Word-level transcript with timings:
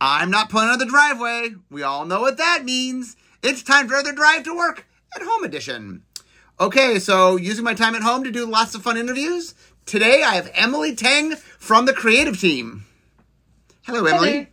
I'm 0.00 0.30
not 0.30 0.48
pulling 0.50 0.68
out 0.68 0.74
of 0.74 0.78
the 0.80 0.86
driveway. 0.86 1.50
We 1.70 1.82
all 1.82 2.04
know 2.04 2.20
what 2.20 2.36
that 2.36 2.64
means. 2.64 3.16
It's 3.42 3.62
time 3.62 3.88
for 3.88 4.02
the 4.02 4.12
drive 4.12 4.44
to 4.44 4.56
work 4.56 4.86
at 5.14 5.22
home 5.22 5.44
edition. 5.44 6.02
Okay, 6.60 6.98
so 6.98 7.36
using 7.36 7.64
my 7.64 7.74
time 7.74 7.94
at 7.94 8.02
home 8.02 8.24
to 8.24 8.30
do 8.30 8.46
lots 8.46 8.74
of 8.74 8.82
fun 8.82 8.96
interviews. 8.96 9.54
Today 9.86 10.22
I 10.22 10.34
have 10.34 10.50
Emily 10.54 10.94
Teng 10.94 11.36
from 11.36 11.86
the 11.86 11.92
creative 11.92 12.40
team. 12.40 12.84
Hello, 13.82 14.04
Emily. 14.04 14.30
there. 14.30 14.48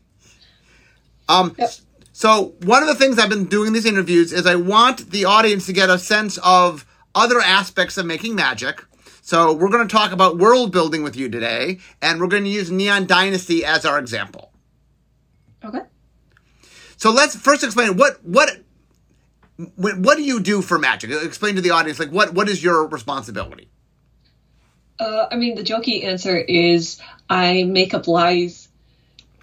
Um, 1.28 1.56
Yep. 1.58 1.72
so 2.14 2.54
one 2.64 2.84
of 2.84 2.88
the 2.88 2.96
things 2.96 3.18
I've 3.20 3.30
been 3.30 3.46
doing 3.46 3.68
in 3.68 3.74
these 3.74 3.86
interviews 3.86 4.32
is 4.32 4.46
I 4.46 4.56
want 4.56 5.12
the 5.12 5.26
audience 5.26 5.66
to 5.66 5.74
get 5.74 5.90
a 5.90 5.98
sense 6.00 6.38
of 6.44 6.86
other 7.14 7.40
aspects 7.40 7.98
of 7.98 8.06
making 8.06 8.36
magic. 8.36 8.84
So 9.22 9.54
we're 9.54 9.70
going 9.70 9.88
to 9.88 9.92
talk 9.96 10.12
about 10.12 10.38
world 10.38 10.72
building 10.72 11.02
with 11.02 11.16
you 11.16 11.28
today, 11.30 11.80
and 12.02 12.22
we're 12.22 12.28
going 12.28 12.44
to 12.44 12.50
use 12.50 12.70
Neon 12.70 13.08
Dynasty 13.08 13.66
as 13.66 13.84
our 13.84 13.98
example. 13.98 14.52
Okay. 15.66 15.82
So 16.98 17.12
let's 17.12 17.36
first 17.36 17.64
explain 17.64 17.98
what 17.98 18.24
what 18.24 18.50
what, 19.78 20.18
do 20.18 20.24
you 20.24 20.42
do 20.42 20.62
for 20.62 20.78
magic? 20.78 21.12
Explain 21.12 21.56
to 21.56 21.62
the 21.62 21.72
audience 21.72 22.00
like 22.00 22.12
what 22.12 22.34
what 22.34 22.50
is 22.50 22.64
your 22.64 22.88
responsibility? 22.88 23.70
Uh, 25.00 25.28
I 25.32 25.36
mean, 25.36 25.56
the 25.56 25.64
jokey 25.64 26.06
answer 26.06 26.38
is 26.38 27.02
I 27.30 27.64
make 27.64 27.94
up 27.94 28.08
lies 28.08 28.70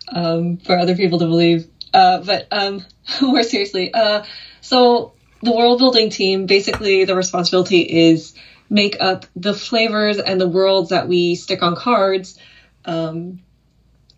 um, 0.09 0.59
for 0.59 0.78
other 0.78 0.97
people 0.97 1.19
to 1.19 1.27
believe. 1.27 1.69
Uh, 1.92 2.20
but 2.20 2.47
um, 2.50 2.84
more 3.20 3.42
seriously, 3.42 3.92
uh, 3.92 4.25
so 4.61 5.12
the 5.42 5.52
world 5.52 5.78
building 5.78 6.09
team 6.09 6.47
basically 6.47 7.05
the 7.05 7.16
responsibility 7.16 7.80
is 7.80 8.34
make 8.70 8.97
up 9.00 9.27
the 9.36 9.52
flavors 9.52 10.19
and 10.19 10.41
the 10.41 10.48
worlds 10.48 10.91
that 10.91 11.09
we 11.09 11.34
stick 11.34 11.62
on 11.62 11.77
cards. 11.77 12.39
Um, 12.84 13.41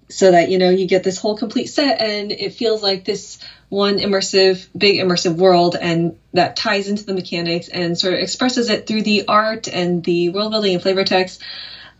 so 0.09 0.31
that 0.31 0.51
you 0.51 0.59
know 0.59 0.71
you 0.71 0.87
get 0.87 1.05
this 1.05 1.19
whole 1.19 1.37
complete 1.37 1.67
set 1.67 2.01
and 2.01 2.31
it 2.33 2.53
feels 2.53 2.83
like 2.83 3.05
this 3.05 3.39
one 3.69 3.99
immersive 3.99 4.67
big 4.77 5.01
immersive 5.01 5.37
world 5.37 5.77
and 5.81 6.19
that 6.33 6.57
ties 6.57 6.89
into 6.89 7.05
the 7.05 7.15
mechanics 7.15 7.69
and 7.69 7.99
sort 7.99 8.15
of 8.15 8.21
expresses 8.21 8.71
it 8.71 8.87
through 8.87 9.03
the 9.03 9.27
art 9.27 9.69
and 9.69 10.05
the 10.05 10.29
world 10.29 10.51
building 10.51 10.75
and 10.75 10.83
flavor 10.83 11.05
text 11.05 11.43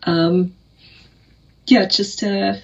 um 0.05 0.55
yeah 1.67 1.87
just 1.87 2.23
uh 2.23 2.55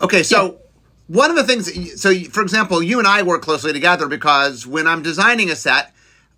Okay, 0.00 0.22
so 0.22 0.58
one 1.06 1.30
of 1.30 1.36
the 1.36 1.44
things, 1.44 2.00
so 2.00 2.14
for 2.24 2.42
example, 2.42 2.82
you 2.82 2.98
and 2.98 3.08
I 3.08 3.22
work 3.22 3.42
closely 3.42 3.72
together 3.72 4.08
because 4.08 4.66
when 4.66 4.86
I'm 4.86 5.02
designing 5.02 5.50
a 5.50 5.56
set, 5.56 5.94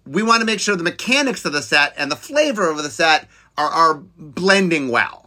we 0.06 0.22
want 0.22 0.40
to 0.40 0.46
make 0.46 0.60
sure 0.60 0.76
the 0.76 0.84
mechanics 0.84 1.44
of 1.44 1.52
the 1.52 1.62
set 1.62 1.94
and 1.96 2.10
the 2.10 2.16
flavor 2.16 2.70
of 2.70 2.76
the 2.82 2.90
set 2.90 3.28
are, 3.58 3.68
are 3.68 3.94
blending 4.16 4.88
well. 4.88 5.25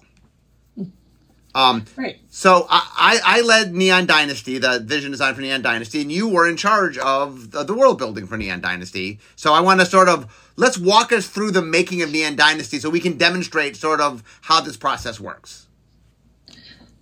Um, 1.56 1.86
right 1.96 2.20
so 2.30 2.68
I, 2.70 3.20
I, 3.24 3.40
I 3.40 3.42
led 3.42 3.74
Neon 3.74 4.06
Dynasty, 4.06 4.60
the 4.60 4.80
vision 4.80 5.12
design 5.12 5.34
for 5.34 5.42
Neon 5.42 5.62
Dynasty, 5.64 6.00
and 6.02 6.12
you 6.12 6.28
were 6.28 6.48
in 6.48 6.58
charge 6.58 6.98
of 7.00 7.52
the, 7.52 7.64
the 7.64 7.74
world 7.74 7.98
building 7.98 8.28
for 8.28 8.38
Neon 8.38 8.62
Dynasty. 8.62 9.20
So 9.36 9.54
I 9.54 9.62
want 9.62 9.80
to 9.80 9.86
sort 9.86 10.10
of 10.10 10.52
let's 10.58 10.78
walk 10.78 11.12
us 11.12 11.28
through 11.28 11.52
the 11.52 11.62
making 11.62 12.02
of 12.04 12.12
Neon 12.12 12.36
Dynasty 12.36 12.80
so 12.80 12.90
we 12.90 13.00
can 13.00 13.18
demonstrate 13.18 13.76
sort 13.76 14.00
of 14.00 14.24
how 14.42 14.62
this 14.62 14.78
process 14.78 15.20
works. 15.20 15.68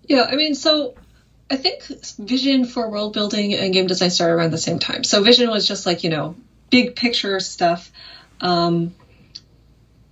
yeah 0.07 0.23
i 0.31 0.35
mean 0.35 0.55
so 0.55 0.95
i 1.51 1.55
think 1.55 1.83
vision 2.19 2.65
for 2.65 2.89
world 2.89 3.13
building 3.13 3.53
and 3.53 3.73
game 3.73 3.87
design 3.87 4.09
started 4.09 4.33
around 4.35 4.51
the 4.51 4.57
same 4.57 4.79
time 4.79 5.03
so 5.03 5.21
vision 5.23 5.49
was 5.49 5.67
just 5.67 5.85
like 5.85 6.03
you 6.03 6.09
know 6.09 6.35
big 6.69 6.95
picture 6.95 7.39
stuff 7.39 7.91
um 8.41 8.93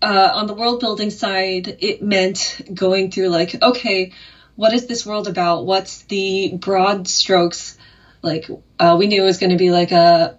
uh, 0.05 0.31
on 0.35 0.45
the 0.45 0.53
world 0.53 0.79
building 0.79 1.09
side, 1.09 1.77
it 1.79 1.99
meant 1.99 2.61
going 2.71 3.09
through 3.09 3.29
like, 3.29 3.59
okay, 3.59 4.11
what 4.55 4.71
is 4.71 4.85
this 4.85 5.03
world 5.03 5.27
about? 5.27 5.65
What's 5.65 6.03
the 6.03 6.51
broad 6.53 7.07
strokes? 7.07 7.75
Like, 8.21 8.47
uh, 8.77 8.95
we 8.99 9.07
knew 9.07 9.23
it 9.23 9.25
was 9.25 9.39
going 9.39 9.49
to 9.49 9.55
be 9.55 9.71
like 9.71 9.91
a 9.91 10.37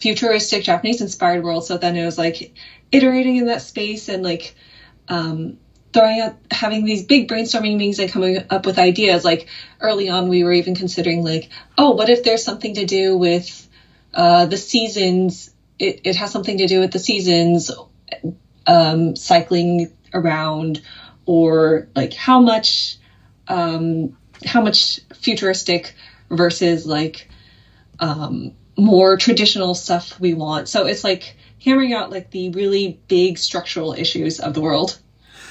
futuristic 0.00 0.62
Japanese 0.62 1.00
inspired 1.00 1.42
world. 1.42 1.64
So 1.64 1.76
then 1.76 1.96
it 1.96 2.04
was 2.04 2.16
like 2.16 2.56
iterating 2.92 3.34
in 3.34 3.46
that 3.46 3.62
space 3.62 4.08
and 4.08 4.22
like 4.22 4.54
um, 5.08 5.58
throwing 5.92 6.20
out, 6.20 6.36
having 6.52 6.84
these 6.84 7.02
big 7.02 7.26
brainstorming 7.26 7.76
meetings 7.78 7.98
and 7.98 8.08
coming 8.08 8.40
up 8.48 8.64
with 8.64 8.78
ideas. 8.78 9.24
Like 9.24 9.48
early 9.80 10.08
on, 10.08 10.28
we 10.28 10.44
were 10.44 10.52
even 10.52 10.76
considering 10.76 11.24
like, 11.24 11.48
oh, 11.76 11.90
what 11.90 12.08
if 12.08 12.22
there's 12.22 12.44
something 12.44 12.74
to 12.74 12.86
do 12.86 13.16
with 13.16 13.68
uh, 14.14 14.46
the 14.46 14.56
seasons? 14.56 15.50
It, 15.80 16.02
it 16.04 16.14
has 16.14 16.30
something 16.30 16.58
to 16.58 16.68
do 16.68 16.78
with 16.78 16.92
the 16.92 17.00
seasons 17.00 17.72
um, 18.70 19.16
cycling 19.16 19.92
around 20.14 20.80
or 21.26 21.88
like 21.94 22.14
how 22.14 22.40
much 22.40 22.96
um, 23.48 24.16
how 24.46 24.62
much 24.62 25.00
futuristic 25.14 25.94
versus 26.30 26.86
like 26.86 27.28
um, 27.98 28.52
more 28.78 29.16
traditional 29.16 29.74
stuff 29.74 30.18
we 30.20 30.34
want 30.34 30.68
so 30.68 30.86
it's 30.86 31.04
like 31.04 31.36
hammering 31.62 31.92
out 31.92 32.10
like 32.10 32.30
the 32.30 32.50
really 32.50 33.00
big 33.08 33.36
structural 33.36 33.92
issues 33.92 34.40
of 34.40 34.54
the 34.54 34.60
world 34.60 34.98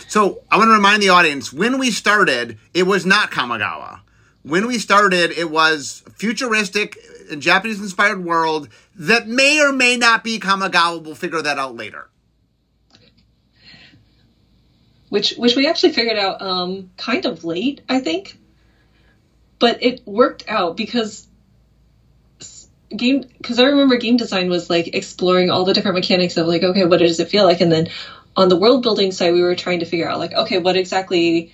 So 0.08 0.42
I 0.50 0.58
want 0.58 0.70
to 0.70 0.74
remind 0.74 1.04
the 1.04 1.10
audience 1.10 1.54
when 1.54 1.78
we 1.78 1.92
started, 1.92 2.58
it 2.74 2.88
was 2.88 3.06
not 3.06 3.30
Kamigawa. 3.30 4.00
When 4.42 4.66
we 4.66 4.80
started, 4.80 5.30
it 5.30 5.52
was 5.52 6.02
futuristic, 6.16 6.98
Japanese 7.38 7.80
inspired 7.80 8.26
world 8.26 8.70
that 8.96 9.28
may 9.28 9.62
or 9.62 9.72
may 9.72 9.98
not 9.98 10.24
be 10.24 10.40
Kamigawa. 10.40 11.04
We'll 11.04 11.14
figure 11.14 11.44
that 11.44 11.60
out 11.60 11.76
later. 11.76 12.10
Which 15.10 15.32
which 15.32 15.56
we 15.56 15.68
actually 15.68 15.92
figured 15.92 16.18
out 16.18 16.42
um, 16.42 16.92
kind 16.98 17.26
of 17.26 17.44
late, 17.44 17.82
I 17.90 18.00
think. 18.00 18.38
But 19.58 19.84
it 19.84 20.02
worked 20.06 20.46
out 20.48 20.78
because 20.78 21.28
game 22.96 23.24
because 23.38 23.60
I 23.60 23.66
remember 23.66 23.98
game 23.98 24.18
design 24.18 24.50
was 24.50 24.70
like 24.70 24.96
exploring 24.96 25.50
all 25.50 25.66
the 25.66 25.74
different 25.74 25.96
mechanics 25.96 26.38
of 26.38 26.48
like 26.48 26.64
okay 26.64 26.86
what 26.86 26.98
does 26.98 27.20
it 27.20 27.28
feel 27.28 27.44
like? 27.44 27.60
And 27.62 27.72
then 27.72 27.90
on 28.36 28.48
the 28.48 28.56
world 28.56 28.84
building 28.84 29.12
side 29.12 29.34
we 29.34 29.42
were 29.42 29.56
trying 29.56 29.80
to 29.80 29.86
figure 29.86 30.10
out 30.10 30.20
like 30.20 30.34
okay 30.34 30.58
what 30.60 30.76
exactly 30.76 31.52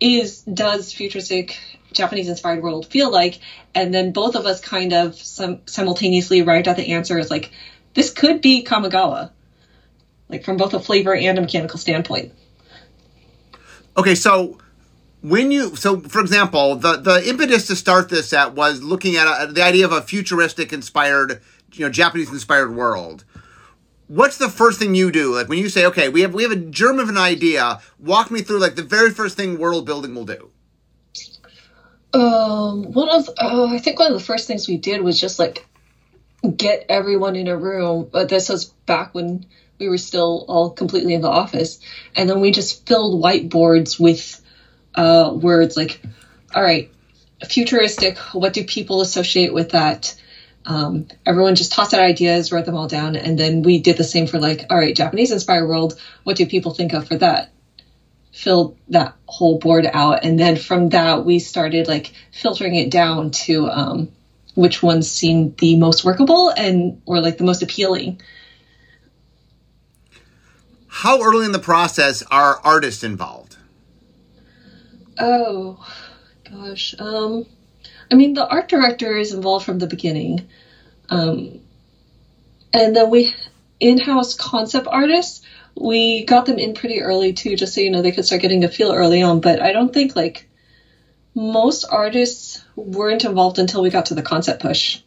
is 0.00 0.42
does 0.42 0.92
futuristic 0.92 1.58
Japanese 1.92 2.28
inspired 2.28 2.62
world 2.62 2.86
feel 2.86 3.10
like? 3.10 3.38
And 3.74 3.92
then 3.92 4.12
both 4.12 4.34
of 4.36 4.46
us 4.46 4.60
kind 4.60 4.92
of 4.92 5.14
sim- 5.16 5.60
simultaneously 5.66 6.40
arrived 6.40 6.66
at 6.66 6.76
the 6.76 6.92
answer 6.92 7.18
is 7.18 7.30
like 7.30 7.50
this 7.94 8.10
could 8.10 8.40
be 8.40 8.64
Kamigawa. 8.64 9.30
Like 10.28 10.44
from 10.44 10.56
both 10.56 10.74
a 10.74 10.80
flavor 10.80 11.14
and 11.14 11.38
a 11.38 11.40
mechanical 11.40 11.78
standpoint 11.78 12.32
Okay, 13.96 14.14
so 14.14 14.58
when 15.20 15.50
you 15.50 15.76
so 15.76 16.00
for 16.00 16.20
example, 16.20 16.76
the 16.76 16.96
the 16.96 17.28
impetus 17.28 17.66
to 17.68 17.76
start 17.76 18.08
this 18.08 18.32
at 18.32 18.54
was 18.54 18.82
looking 18.82 19.16
at 19.16 19.26
a, 19.26 19.52
the 19.52 19.62
idea 19.62 19.84
of 19.84 19.92
a 19.92 20.02
futuristic 20.02 20.72
inspired, 20.72 21.40
you 21.72 21.86
know, 21.86 21.90
Japanese 21.90 22.30
inspired 22.30 22.74
world. 22.74 23.24
What's 24.08 24.36
the 24.36 24.50
first 24.50 24.78
thing 24.78 24.94
you 24.94 25.10
do? 25.10 25.34
Like 25.34 25.48
when 25.48 25.58
you 25.58 25.68
say, 25.68 25.86
okay, 25.86 26.08
we 26.08 26.20
have 26.22 26.34
we 26.34 26.42
have 26.42 26.52
a 26.52 26.56
germ 26.56 26.98
of 26.98 27.08
an 27.08 27.16
idea. 27.16 27.80
Walk 27.98 28.30
me 28.30 28.42
through 28.42 28.58
like 28.58 28.74
the 28.74 28.82
very 28.82 29.10
first 29.10 29.36
thing 29.36 29.58
world 29.58 29.86
building 29.86 30.14
will 30.14 30.26
do. 30.26 30.50
Um, 32.12 32.92
one 32.92 33.08
of 33.08 33.28
uh, 33.38 33.66
I 33.66 33.78
think 33.78 33.98
one 33.98 34.12
of 34.12 34.18
the 34.18 34.24
first 34.24 34.46
things 34.46 34.68
we 34.68 34.76
did 34.76 35.02
was 35.02 35.20
just 35.20 35.38
like 35.38 35.66
get 36.56 36.86
everyone 36.88 37.34
in 37.34 37.48
a 37.48 37.56
room. 37.56 38.08
But 38.12 38.28
this 38.28 38.48
was 38.48 38.66
back 38.66 39.14
when 39.14 39.46
we 39.78 39.88
were 39.88 39.98
still 39.98 40.44
all 40.48 40.70
completely 40.70 41.14
in 41.14 41.20
the 41.20 41.28
office, 41.28 41.78
and 42.16 42.28
then 42.28 42.40
we 42.40 42.50
just 42.50 42.86
filled 42.86 43.20
whiteboards 43.20 43.98
with 43.98 44.40
uh, 44.94 45.30
words 45.34 45.76
like, 45.76 46.00
"All 46.54 46.62
right, 46.62 46.88
futuristic. 47.46 48.18
What 48.32 48.52
do 48.52 48.62
people 48.62 49.00
associate 49.00 49.52
with 49.52 49.70
that?" 49.70 50.14
Um, 50.66 51.06
everyone 51.26 51.56
just 51.56 51.72
tossed 51.72 51.92
out 51.92 52.00
ideas, 52.00 52.50
wrote 52.50 52.64
them 52.64 52.74
all 52.74 52.86
down, 52.86 53.16
and 53.16 53.38
then 53.38 53.62
we 53.62 53.78
did 53.78 53.96
the 53.96 54.04
same 54.04 54.26
for 54.26 54.38
like, 54.38 54.64
"All 54.70 54.76
right, 54.76 54.94
Japanese 54.94 55.30
inspired 55.30 55.66
world. 55.66 55.94
What 56.22 56.36
do 56.36 56.46
people 56.46 56.70
think 56.70 56.92
of 56.92 57.06
for 57.06 57.16
that?" 57.16 57.50
filled 58.34 58.74
that 58.88 59.14
whole 59.28 59.56
board 59.56 59.88
out 59.92 60.18
and 60.22 60.40
then 60.40 60.56
from 60.56 60.88
that 60.88 61.24
we 61.24 61.38
started 61.38 61.86
like 61.86 62.10
filtering 62.32 62.74
it 62.74 62.90
down 62.90 63.30
to 63.30 63.68
um, 63.68 64.08
which 64.54 64.82
ones 64.82 65.08
seemed 65.08 65.56
the 65.58 65.76
most 65.76 66.04
workable 66.04 66.52
and 66.56 67.00
or 67.06 67.20
like 67.20 67.36
the 67.36 67.44
most 67.44 67.62
appealing 67.62 68.16
How 70.98 71.20
early 71.22 71.44
in 71.44 71.50
the 71.50 71.58
process 71.58 72.22
are 72.30 72.60
artists 72.62 73.02
involved? 73.02 73.56
oh 75.18 75.84
gosh 76.48 76.94
um 76.98 77.46
i 78.10 78.14
mean 78.14 78.34
the 78.34 78.46
art 78.46 78.68
director 78.68 79.16
is 79.16 79.32
involved 79.32 79.66
from 79.66 79.80
the 79.80 79.88
beginning. 79.88 80.48
Um 81.10 81.60
and 82.72 82.94
then 82.94 83.10
we 83.10 83.34
in-house 83.80 84.34
concept 84.34 84.86
artists 84.86 85.44
we 85.76 86.24
got 86.24 86.46
them 86.46 86.60
in 86.60 86.74
pretty 86.74 87.00
early 87.00 87.32
too 87.32 87.56
just 87.56 87.74
so 87.74 87.80
you 87.80 87.90
know 87.90 88.00
they 88.00 88.12
could 88.12 88.24
start 88.24 88.42
getting 88.42 88.62
a 88.62 88.68
feel 88.68 88.92
early 88.92 89.20
on. 89.20 89.40
But 89.40 89.60
i 89.60 89.72
don't 89.72 89.92
think 89.92 90.14
like 90.14 90.48
most 91.34 91.84
artists 91.90 92.64
weren't 92.76 93.24
involved 93.24 93.58
until 93.58 93.82
we 93.82 93.90
got 93.90 94.06
to 94.06 94.14
the 94.14 94.22
concept 94.22 94.62
push 94.62 95.00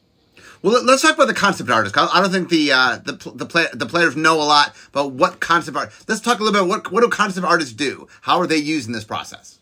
Well, 0.62 0.74
let- 0.74 0.86
let's 0.86 1.02
talk 1.02 1.16
about 1.16 1.28
the 1.28 1.34
concept 1.34 1.70
artist. 1.70 1.98
I 1.98 2.22
don't 2.22 2.32
think 2.32 2.50
the 2.50 2.72
uh, 2.72 2.98
the 3.04 3.14
the, 3.36 3.46
play- 3.46 3.68
the 3.74 3.86
players 3.86 4.16
know 4.16 4.36
a 4.42 4.44
lot 4.44 4.74
about 4.90 5.12
what 5.12 5.40
concept 5.40 5.78
art. 5.78 5.92
Let's 6.08 6.22
talk 6.22 6.40
a 6.40 6.44
little 6.44 6.54
bit 6.54 6.62
about 6.68 6.70
what 6.86 6.92
what 6.92 7.02
do 7.04 7.10
concept 7.10 7.46
artists 7.46 7.74
do? 7.74 8.08
How 8.22 8.40
are 8.40 8.48
they 8.48 8.58
used 8.58 8.88
in 8.88 8.94
this 8.94 9.04
process? 9.04 9.60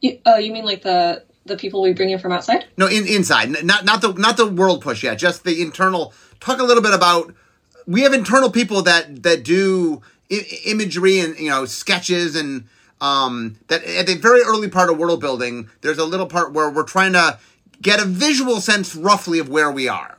You, 0.00 0.18
uh, 0.26 0.36
you 0.36 0.52
mean 0.52 0.64
like 0.64 0.82
the 0.82 1.24
the 1.44 1.56
people 1.56 1.82
we 1.82 1.92
bring 1.92 2.10
in 2.10 2.18
from 2.18 2.32
outside? 2.32 2.66
No, 2.76 2.86
in, 2.86 3.06
inside, 3.06 3.50
not 3.64 3.84
not 3.84 4.00
the 4.00 4.12
not 4.14 4.36
the 4.36 4.46
world 4.46 4.80
push 4.82 5.02
yet. 5.04 5.18
Just 5.18 5.44
the 5.44 5.60
internal. 5.62 6.12
Talk 6.40 6.58
a 6.58 6.64
little 6.64 6.82
bit 6.82 6.94
about. 6.94 7.34
We 7.86 8.02
have 8.02 8.12
internal 8.12 8.50
people 8.50 8.82
that 8.82 9.22
that 9.22 9.44
do 9.44 10.02
I- 10.30 10.46
imagery 10.66 11.18
and 11.18 11.38
you 11.38 11.50
know 11.50 11.64
sketches 11.66 12.34
and 12.36 12.66
um, 13.00 13.56
that 13.68 13.84
at 13.84 14.06
the 14.06 14.14
very 14.14 14.40
early 14.42 14.68
part 14.68 14.88
of 14.90 14.98
world 14.98 15.20
building. 15.20 15.68
There's 15.82 15.98
a 15.98 16.04
little 16.04 16.26
part 16.26 16.52
where 16.52 16.70
we're 16.70 16.84
trying 16.84 17.12
to 17.14 17.38
get 17.82 18.00
a 18.00 18.04
visual 18.04 18.60
sense 18.60 18.94
roughly 18.94 19.38
of 19.38 19.48
where 19.48 19.70
we 19.70 19.88
are. 19.88 20.16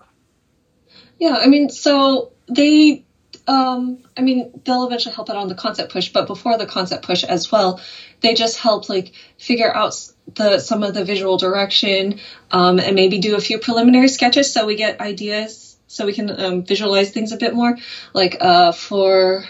Yeah, 1.18 1.38
I 1.42 1.48
mean, 1.48 1.69
so 1.69 2.33
they 2.48 3.06
um, 3.48 4.00
I 4.15 4.21
mean, 4.21 4.62
they'll 4.63 4.86
eventually 4.86 5.15
help 5.15 5.30
out 5.30 5.36
on 5.36 5.48
the 5.48 5.56
concept 5.56 5.92
push, 5.92 6.13
but 6.13 6.27
before 6.27 6.57
the 6.57 6.65
concept 6.65 7.06
push 7.06 7.24
as 7.24 7.51
well, 7.51 7.81
they 8.21 8.36
just 8.36 8.57
help 8.57 8.89
like 8.89 9.13
figure 9.38 9.74
out 9.74 9.95
the 10.36 10.60
some 10.60 10.83
of 10.83 10.94
the 10.94 11.04
visual 11.04 11.38
direction 11.38 12.19
um, 12.51 12.80
and 12.80 12.95
maybe 12.95 13.19
do 13.19 13.36
a 13.36 13.42
few 13.42 13.60
preliminary 13.60 14.07
sketches 14.07 14.54
so 14.54 14.66
we 14.66 14.75
get 14.75 15.01
ideas 15.01 15.77
so 15.88 16.06
we 16.06 16.13
can 16.13 16.30
um, 16.39 16.63
visualize 16.63 17.12
things 17.12 17.31
a 17.31 17.38
bit 17.38 17.54
more. 17.54 17.77
Like 18.13 18.38
uh, 18.39 18.71
for 18.71 19.44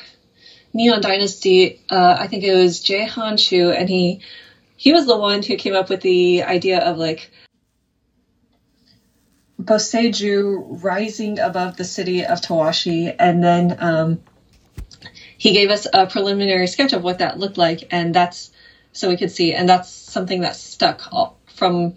Neon 0.74 1.02
Dynasty, 1.02 1.82
uh, 1.90 2.18
I 2.20 2.28
think 2.28 2.44
it 2.44 2.56
was 2.56 2.82
Jehan 2.82 3.38
Choo, 3.38 3.72
and 3.72 3.88
he 3.88 4.22
he 4.76 4.92
was 4.92 5.06
the 5.06 5.18
one 5.18 5.44
who 5.44 5.56
came 5.56 5.76
up 5.76 5.90
with 5.90 6.02
the 6.02 6.44
idea 6.44 6.80
of 6.80 6.98
like 6.98 7.32
Boseiju 9.62 10.84
rising 10.84 11.40
above 11.40 11.78
the 11.78 11.84
city 11.84 12.26
of 12.26 12.42
Towashi, 12.42 13.16
and 13.18 13.44
then 13.44 13.78
um, 13.80 14.24
he 15.38 15.54
gave 15.54 15.70
us 15.70 15.88
a 15.94 16.08
preliminary 16.08 16.68
sketch 16.68 16.94
of 16.94 17.04
what 17.04 17.20
that 17.20 17.38
looked 17.38 17.58
like, 17.58 17.88
and 17.92 18.14
that's 18.14 18.52
so 18.94 19.10
we 19.10 19.18
could 19.18 19.32
see, 19.32 19.54
and 19.54 19.68
that's 19.68 19.90
something 19.90 20.42
that 20.42 20.56
stuck 20.56 21.02
from 21.54 21.96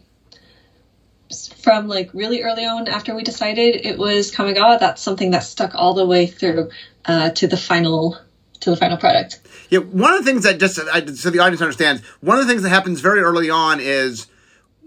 from 1.61 1.88
like 1.88 2.11
really 2.14 2.43
early 2.43 2.64
on 2.64 2.88
after 2.88 3.14
we 3.14 3.23
decided 3.25 3.85
it 3.85 3.99
was 3.99 4.32
Kamigawa. 4.32 4.79
That's 4.79 5.02
something 5.02 5.32
that 5.32 5.41
stuck 5.41 5.75
all 5.75 5.94
the 5.94 6.06
way 6.06 6.26
through 6.26 6.70
uh, 7.05 7.31
to 7.31 7.47
the 7.47 7.56
final 7.56 8.19
to 8.61 8.70
the 8.70 8.76
final 8.76 8.97
product. 8.97 9.41
Yeah, 9.70 9.81
one 9.81 10.12
of 10.12 10.25
the 10.25 10.31
things 10.31 10.44
that 10.44 10.59
just 10.59 10.79
I, 10.79 11.05
so 11.06 11.31
the 11.31 11.38
audience 11.38 11.62
understands, 11.62 12.05
one 12.20 12.38
of 12.38 12.47
the 12.47 12.50
things 12.50 12.62
that 12.62 12.69
happens 12.69 13.00
very 13.00 13.20
early 13.20 13.50
on 13.50 13.81
is. 13.81 14.26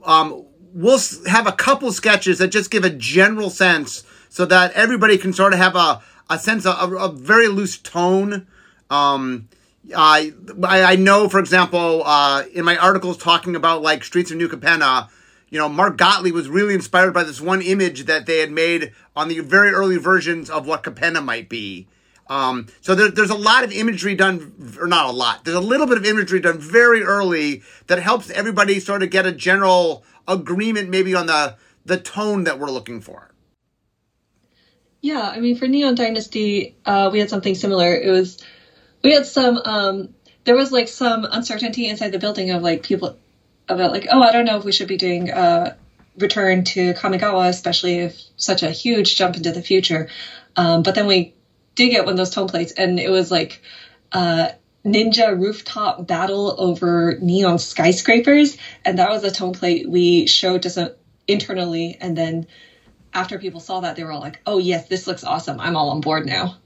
Um, 0.03 0.45
we'll 0.73 0.99
have 1.27 1.47
a 1.47 1.51
couple 1.51 1.91
sketches 1.91 2.37
that 2.39 2.49
just 2.49 2.71
give 2.71 2.83
a 2.83 2.89
general 2.89 3.49
sense 3.49 4.03
so 4.29 4.45
that 4.45 4.71
everybody 4.73 5.17
can 5.17 5.33
sort 5.33 5.53
of 5.53 5.59
have 5.59 5.75
a, 5.75 6.01
a 6.29 6.37
sense 6.37 6.65
of 6.65 6.91
a, 6.91 6.95
a 6.95 7.11
very 7.11 7.47
loose 7.47 7.77
tone. 7.77 8.47
Um, 8.89 9.49
I, 9.95 10.33
I 10.63 10.95
know, 10.95 11.29
for 11.29 11.39
example, 11.39 12.03
uh, 12.05 12.43
in 12.53 12.65
my 12.65 12.77
articles 12.77 13.17
talking 13.17 13.55
about 13.55 13.81
like 13.81 14.03
Streets 14.03 14.31
of 14.31 14.37
New 14.37 14.47
Capenna, 14.47 15.09
you 15.49 15.57
know, 15.57 15.67
Mark 15.67 15.97
Gottlieb 15.97 16.33
was 16.33 16.47
really 16.47 16.75
inspired 16.75 17.13
by 17.13 17.23
this 17.23 17.41
one 17.41 17.61
image 17.61 18.05
that 18.05 18.25
they 18.25 18.39
had 18.39 18.51
made 18.51 18.93
on 19.15 19.29
the 19.29 19.39
very 19.39 19.71
early 19.71 19.97
versions 19.97 20.49
of 20.49 20.67
what 20.67 20.83
Capenna 20.83 21.23
might 21.23 21.49
be. 21.49 21.87
Um, 22.29 22.67
so 22.81 22.93
there, 22.93 23.09
there's 23.09 23.31
a 23.31 23.35
lot 23.35 23.63
of 23.63 23.71
imagery 23.71 24.13
done, 24.13 24.77
or 24.79 24.87
not 24.87 25.07
a 25.07 25.11
lot. 25.11 25.43
There's 25.43 25.57
a 25.57 25.61
little 25.61 25.87
bit 25.87 25.97
of 25.97 26.05
imagery 26.05 26.39
done 26.39 26.59
very 26.59 27.03
early 27.03 27.63
that 27.87 27.99
helps 27.99 28.29
everybody 28.29 28.79
sort 28.79 29.01
of 29.01 29.09
get 29.09 29.25
a 29.25 29.31
general 29.31 30.03
agreement, 30.27 30.89
maybe 30.89 31.15
on 31.15 31.25
the 31.25 31.55
the 31.85 31.97
tone 31.97 32.43
that 32.43 32.59
we're 32.59 32.69
looking 32.69 33.01
for. 33.01 33.31
Yeah, 35.01 35.21
I 35.21 35.39
mean, 35.39 35.55
for 35.57 35.67
Neon 35.67 35.95
Dynasty, 35.95 36.75
uh, 36.85 37.09
we 37.11 37.19
had 37.19 37.29
something 37.29 37.55
similar. 37.55 37.95
It 37.95 38.11
was 38.11 38.37
we 39.03 39.13
had 39.13 39.25
some 39.25 39.57
um, 39.65 40.13
there 40.43 40.55
was 40.55 40.71
like 40.71 40.87
some 40.87 41.25
uncertainty 41.25 41.87
inside 41.87 42.11
the 42.11 42.19
building 42.19 42.51
of 42.51 42.61
like 42.61 42.83
people 42.83 43.17
about 43.67 43.91
like 43.91 44.07
oh 44.11 44.21
I 44.21 44.31
don't 44.31 44.45
know 44.45 44.57
if 44.57 44.65
we 44.65 44.71
should 44.71 44.87
be 44.87 44.97
doing 44.97 45.31
uh, 45.31 45.75
return 46.17 46.63
to 46.65 46.93
Kamigawa, 46.93 47.49
especially 47.49 47.99
if 47.99 48.21
such 48.37 48.61
a 48.61 48.69
huge 48.69 49.15
jump 49.15 49.35
into 49.35 49.51
the 49.51 49.63
future. 49.63 50.09
Um, 50.55 50.83
but 50.83 50.95
then 50.95 51.07
we 51.07 51.33
did 51.79 51.91
get 51.91 52.03
one 52.03 52.11
of 52.11 52.17
those 52.17 52.29
tone 52.29 52.49
plates, 52.49 52.73
and 52.73 52.99
it 52.99 53.09
was 53.09 53.31
like 53.31 53.61
uh, 54.11 54.49
ninja 54.85 55.39
rooftop 55.39 56.05
battle 56.05 56.53
over 56.57 57.17
neon 57.21 57.57
skyscrapers, 57.57 58.57
and 58.83 58.99
that 58.99 59.09
was 59.09 59.23
a 59.23 59.31
tone 59.31 59.53
plate 59.53 59.89
we 59.89 60.27
showed 60.27 60.61
just 60.61 60.77
internally, 61.25 61.97
and 62.01 62.17
then 62.17 62.47
after 63.13 63.39
people 63.39 63.61
saw 63.61 63.79
that, 63.79 63.95
they 63.95 64.03
were 64.03 64.11
all 64.11 64.19
like, 64.19 64.41
"Oh 64.45 64.57
yes, 64.57 64.89
this 64.89 65.07
looks 65.07 65.23
awesome! 65.23 65.61
I'm 65.61 65.77
all 65.77 65.91
on 65.91 66.01
board 66.01 66.25
now." 66.25 66.57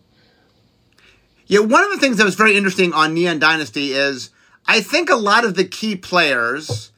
Yeah, 1.46 1.60
one 1.60 1.84
of 1.84 1.92
the 1.92 2.00
things 2.00 2.18
that 2.18 2.26
was 2.26 2.36
very 2.36 2.58
interesting 2.58 2.92
on 2.94 3.14
Neon 3.14 3.38
Dynasty 3.38 3.94
is 3.94 4.32
I 4.66 4.82
think 4.82 5.12
a 5.12 5.16
lot 5.16 5.46
of 5.46 5.54
the 5.54 5.66
key 5.66 5.96
players 5.96 6.92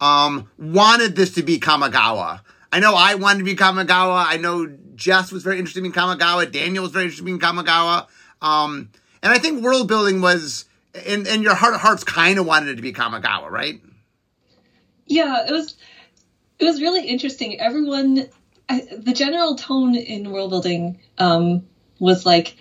um, 0.00 0.50
wanted 0.58 1.14
this 1.14 1.34
to 1.34 1.44
be 1.44 1.60
Kamigawa. 1.60 2.40
I 2.72 2.80
know 2.80 2.94
I 2.94 3.16
wanted 3.16 3.38
to 3.40 3.44
be 3.44 3.56
Kamigawa. 3.56 4.24
I 4.26 4.36
know 4.36 4.66
Jess 4.94 5.32
was 5.32 5.42
very 5.42 5.58
interested 5.58 5.84
in 5.84 5.92
Kamigawa. 5.92 6.50
Daniel 6.50 6.82
was 6.82 6.92
very 6.92 7.06
interested 7.06 7.26
in 7.26 7.38
Kamigawa. 7.38 8.06
Um, 8.40 8.90
and 9.22 9.32
I 9.32 9.38
think 9.38 9.62
world 9.62 9.88
building 9.88 10.20
was, 10.20 10.66
and, 10.94 11.26
and 11.26 11.42
your 11.42 11.54
heart 11.54 11.74
of 11.74 11.80
hearts 11.80 12.04
kind 12.04 12.38
of 12.38 12.46
wanted 12.46 12.70
it 12.70 12.76
to 12.76 12.82
be 12.82 12.92
Kamigawa, 12.92 13.50
right? 13.50 13.80
Yeah, 15.06 15.46
it 15.46 15.52
was, 15.52 15.76
it 16.58 16.64
was 16.64 16.80
really 16.80 17.06
interesting. 17.06 17.60
Everyone, 17.60 18.28
I, 18.68 18.86
the 18.96 19.12
general 19.12 19.56
tone 19.56 19.96
in 19.96 20.30
world 20.30 20.50
building 20.50 21.00
um, 21.18 21.66
was 21.98 22.24
like, 22.24 22.56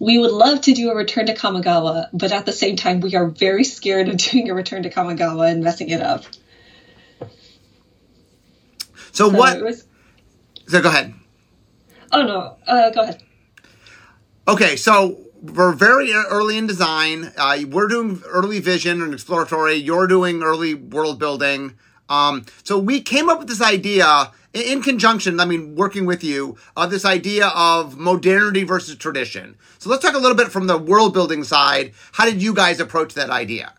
we 0.00 0.18
would 0.18 0.32
love 0.32 0.62
to 0.62 0.72
do 0.72 0.90
a 0.90 0.96
return 0.96 1.26
to 1.26 1.34
Kamigawa, 1.34 2.08
but 2.12 2.32
at 2.32 2.44
the 2.44 2.52
same 2.52 2.74
time, 2.74 2.98
we 2.98 3.14
are 3.14 3.26
very 3.26 3.62
scared 3.62 4.08
of 4.08 4.16
doing 4.16 4.50
a 4.50 4.54
return 4.54 4.82
to 4.82 4.90
Kamigawa 4.90 5.52
and 5.52 5.62
messing 5.62 5.90
it 5.90 6.02
up. 6.02 6.24
So, 9.12 9.30
so 9.30 9.36
what? 9.36 9.62
Was, 9.62 9.86
so 10.66 10.82
go 10.82 10.88
ahead. 10.88 11.14
Oh 12.12 12.22
no, 12.22 12.56
uh, 12.66 12.90
go 12.90 13.02
ahead. 13.02 13.22
Okay, 14.48 14.76
so 14.76 15.20
we're 15.40 15.72
very 15.72 16.12
early 16.12 16.58
in 16.58 16.66
design. 16.66 17.32
Uh, 17.36 17.58
we're 17.68 17.88
doing 17.88 18.22
early 18.26 18.58
vision 18.60 19.02
and 19.02 19.12
exploratory. 19.12 19.74
You're 19.74 20.06
doing 20.06 20.42
early 20.42 20.74
world 20.74 21.18
building. 21.18 21.74
Um, 22.08 22.44
so 22.64 22.78
we 22.78 23.00
came 23.00 23.28
up 23.28 23.38
with 23.38 23.48
this 23.48 23.62
idea 23.62 24.32
in, 24.52 24.82
conjunction. 24.82 25.40
I 25.40 25.44
mean, 25.46 25.74
working 25.74 26.06
with 26.06 26.22
you, 26.22 26.56
of 26.76 26.84
uh, 26.84 26.86
this 26.86 27.04
idea 27.04 27.48
of 27.48 27.96
modernity 27.96 28.64
versus 28.64 28.96
tradition. 28.96 29.56
So 29.78 29.88
let's 29.90 30.02
talk 30.04 30.14
a 30.14 30.18
little 30.18 30.36
bit 30.36 30.48
from 30.48 30.66
the 30.66 30.78
world 30.78 31.14
building 31.14 31.44
side. 31.44 31.92
How 32.12 32.24
did 32.24 32.42
you 32.42 32.54
guys 32.54 32.80
approach 32.80 33.14
that 33.14 33.30
idea? 33.30 33.72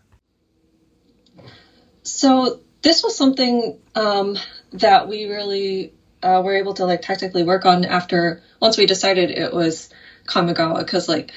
So 2.02 2.60
this 2.82 3.02
was 3.02 3.16
something 3.16 3.78
um, 3.94 4.36
that 4.74 5.08
we 5.08 5.26
really 5.26 5.92
uh, 6.22 6.40
were 6.44 6.56
able 6.56 6.74
to 6.74 6.84
like 6.84 7.02
tactically 7.02 7.42
work 7.42 7.64
on 7.64 7.84
after 7.84 8.40
once 8.60 8.76
we 8.76 8.86
decided 8.86 9.30
it 9.30 9.52
was 9.52 9.88
Kamigawa 10.26 10.78
because 10.78 11.08
like 11.08 11.32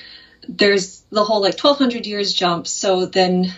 there's 0.47 1.03
the 1.09 1.23
whole 1.23 1.41
like 1.41 1.57
1200 1.61 2.05
years 2.05 2.33
jump. 2.33 2.67
So 2.67 3.05
then 3.05 3.51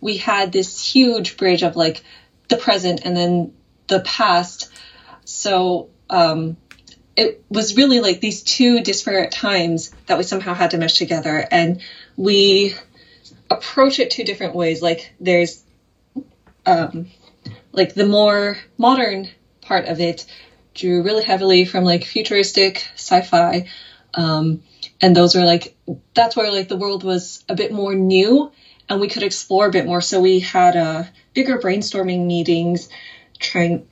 we 0.00 0.16
had 0.16 0.52
this 0.52 0.84
huge 0.84 1.36
bridge 1.36 1.62
of 1.62 1.76
like 1.76 2.02
the 2.48 2.56
present 2.56 3.00
and 3.04 3.16
then 3.16 3.52
the 3.86 4.00
past. 4.00 4.70
So 5.24 5.88
um, 6.10 6.56
it 7.16 7.42
was 7.48 7.76
really 7.76 8.00
like 8.00 8.20
these 8.20 8.42
two 8.42 8.80
disparate 8.80 9.30
times 9.30 9.90
that 10.06 10.18
we 10.18 10.22
somehow 10.22 10.54
had 10.54 10.70
to 10.70 10.78
mesh 10.78 10.94
together. 10.94 11.44
And 11.50 11.80
we 12.16 12.74
approach 13.50 13.98
it 13.98 14.10
two 14.10 14.24
different 14.24 14.54
ways. 14.54 14.82
Like 14.82 15.12
there's 15.18 15.62
um, 16.66 17.06
like 17.78 17.94
the 17.94 18.04
more 18.04 18.58
modern 18.76 19.28
part 19.62 19.86
of 19.86 20.00
it 20.00 20.26
drew 20.74 21.02
really 21.02 21.24
heavily 21.24 21.64
from 21.64 21.84
like 21.84 22.04
futuristic 22.04 22.86
sci-fi 22.94 23.64
um, 24.14 24.62
and 25.00 25.14
those 25.14 25.34
were 25.34 25.44
like 25.44 25.74
that's 26.14 26.36
where 26.36 26.50
like 26.50 26.68
the 26.68 26.76
world 26.76 27.02
was 27.02 27.44
a 27.48 27.54
bit 27.54 27.72
more 27.72 27.94
new 27.94 28.50
and 28.88 29.00
we 29.00 29.08
could 29.08 29.22
explore 29.22 29.66
a 29.66 29.70
bit 29.70 29.86
more. 29.86 30.00
So 30.00 30.20
we 30.20 30.40
had 30.40 30.76
uh, 30.76 31.04
bigger 31.34 31.58
brainstorming 31.58 32.26
meetings 32.26 32.88
trying 33.38 33.86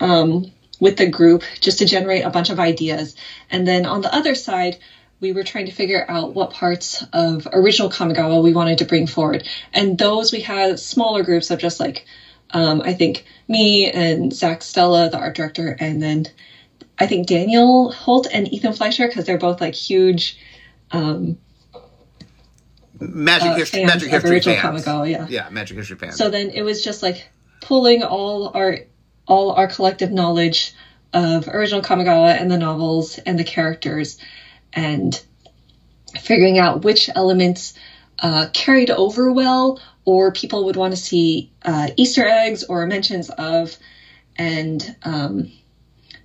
um, 0.00 0.46
with 0.80 0.96
the 0.96 1.06
group 1.06 1.42
just 1.60 1.78
to 1.78 1.84
generate 1.84 2.24
a 2.24 2.30
bunch 2.30 2.50
of 2.50 2.58
ideas. 2.58 3.14
And 3.50 3.66
then 3.66 3.84
on 3.84 4.00
the 4.00 4.14
other 4.14 4.34
side 4.34 4.76
we 5.20 5.32
were 5.32 5.42
trying 5.42 5.66
to 5.66 5.72
figure 5.72 6.04
out 6.08 6.32
what 6.32 6.50
parts 6.50 7.04
of 7.12 7.48
original 7.52 7.90
Kamigawa 7.90 8.40
we 8.40 8.52
wanted 8.52 8.78
to 8.78 8.84
bring 8.84 9.08
forward. 9.08 9.42
And 9.74 9.98
those 9.98 10.30
we 10.30 10.40
had 10.40 10.78
smaller 10.78 11.24
groups 11.24 11.50
of 11.50 11.58
just 11.58 11.80
like 11.80 12.04
um, 12.50 12.80
I 12.82 12.94
think 12.94 13.24
me 13.46 13.90
and 13.90 14.32
Zack 14.32 14.62
Stella, 14.62 15.10
the 15.10 15.18
art 15.18 15.36
director, 15.36 15.76
and 15.78 16.02
then 16.02 16.26
I 16.98 17.06
think 17.06 17.26
Daniel 17.26 17.92
Holt 17.92 18.26
and 18.32 18.52
Ethan 18.52 18.72
Fleischer 18.72 19.06
because 19.06 19.24
they're 19.24 19.38
both 19.38 19.60
like 19.60 19.74
huge 19.74 20.38
um, 20.90 21.38
magic, 23.00 23.48
uh, 23.48 23.54
history, 23.56 23.84
magic 23.84 24.10
history 24.10 24.40
fans. 24.40 24.84
Kamigawa, 24.84 25.10
yeah, 25.10 25.26
yeah, 25.28 25.48
magic 25.50 25.76
history 25.76 25.96
fans. 25.96 26.16
So 26.16 26.30
then 26.30 26.50
it 26.50 26.62
was 26.62 26.82
just 26.82 27.02
like 27.02 27.28
pulling 27.60 28.02
all 28.02 28.56
our 28.56 28.78
all 29.26 29.52
our 29.52 29.68
collective 29.68 30.10
knowledge 30.10 30.74
of 31.12 31.48
original 31.48 31.82
Kamigawa 31.82 32.40
and 32.40 32.50
the 32.50 32.58
novels 32.58 33.18
and 33.18 33.38
the 33.38 33.44
characters, 33.44 34.18
and 34.72 35.20
figuring 36.18 36.58
out 36.58 36.82
which 36.82 37.10
elements 37.14 37.74
uh, 38.18 38.48
carried 38.52 38.90
over 38.90 39.32
well 39.32 39.80
or 40.08 40.32
people 40.32 40.64
would 40.64 40.76
want 40.76 40.94
to 40.94 40.96
see 40.96 41.52
uh, 41.60 41.90
Easter 41.96 42.26
eggs 42.26 42.64
or 42.64 42.86
mentions 42.86 43.28
of, 43.28 43.76
and 44.36 44.96
um, 45.02 45.52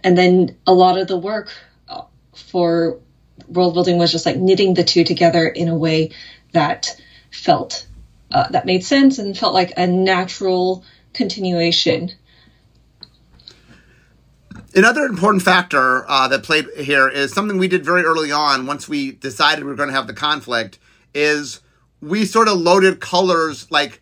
and 0.05 0.17
then 0.17 0.57
a 0.65 0.73
lot 0.73 0.97
of 0.97 1.09
the 1.09 1.17
work 1.17 1.51
uh, 1.89 2.03
for 2.33 3.01
world 3.49 3.73
building 3.73 3.97
was 3.97 4.09
just 4.09 4.25
like 4.25 4.37
knitting 4.37 4.73
the 4.73 4.85
two 4.85 5.03
together 5.03 5.45
in 5.45 5.67
a 5.67 5.77
way 5.77 6.11
that 6.53 6.95
felt 7.29 7.85
uh, 8.31 8.47
that 8.51 8.65
made 8.65 8.85
sense 8.85 9.19
and 9.19 9.37
felt 9.37 9.53
like 9.53 9.73
a 9.75 9.85
natural 9.85 10.85
continuation. 11.11 12.09
Another 14.73 15.03
important 15.03 15.43
factor 15.43 16.09
uh, 16.09 16.29
that 16.29 16.43
played 16.43 16.67
here 16.77 17.09
is 17.09 17.33
something 17.33 17.57
we 17.57 17.67
did 17.67 17.83
very 17.83 18.03
early 18.03 18.31
on. 18.31 18.65
Once 18.65 18.87
we 18.87 19.11
decided 19.11 19.65
we 19.65 19.71
were 19.71 19.75
going 19.75 19.89
to 19.89 19.95
have 19.95 20.07
the 20.07 20.13
conflict, 20.13 20.79
is 21.13 21.59
we 22.03 22.25
sort 22.25 22.47
of 22.47 22.57
loaded 22.57 22.99
colors 22.99 23.69
like 23.71 24.01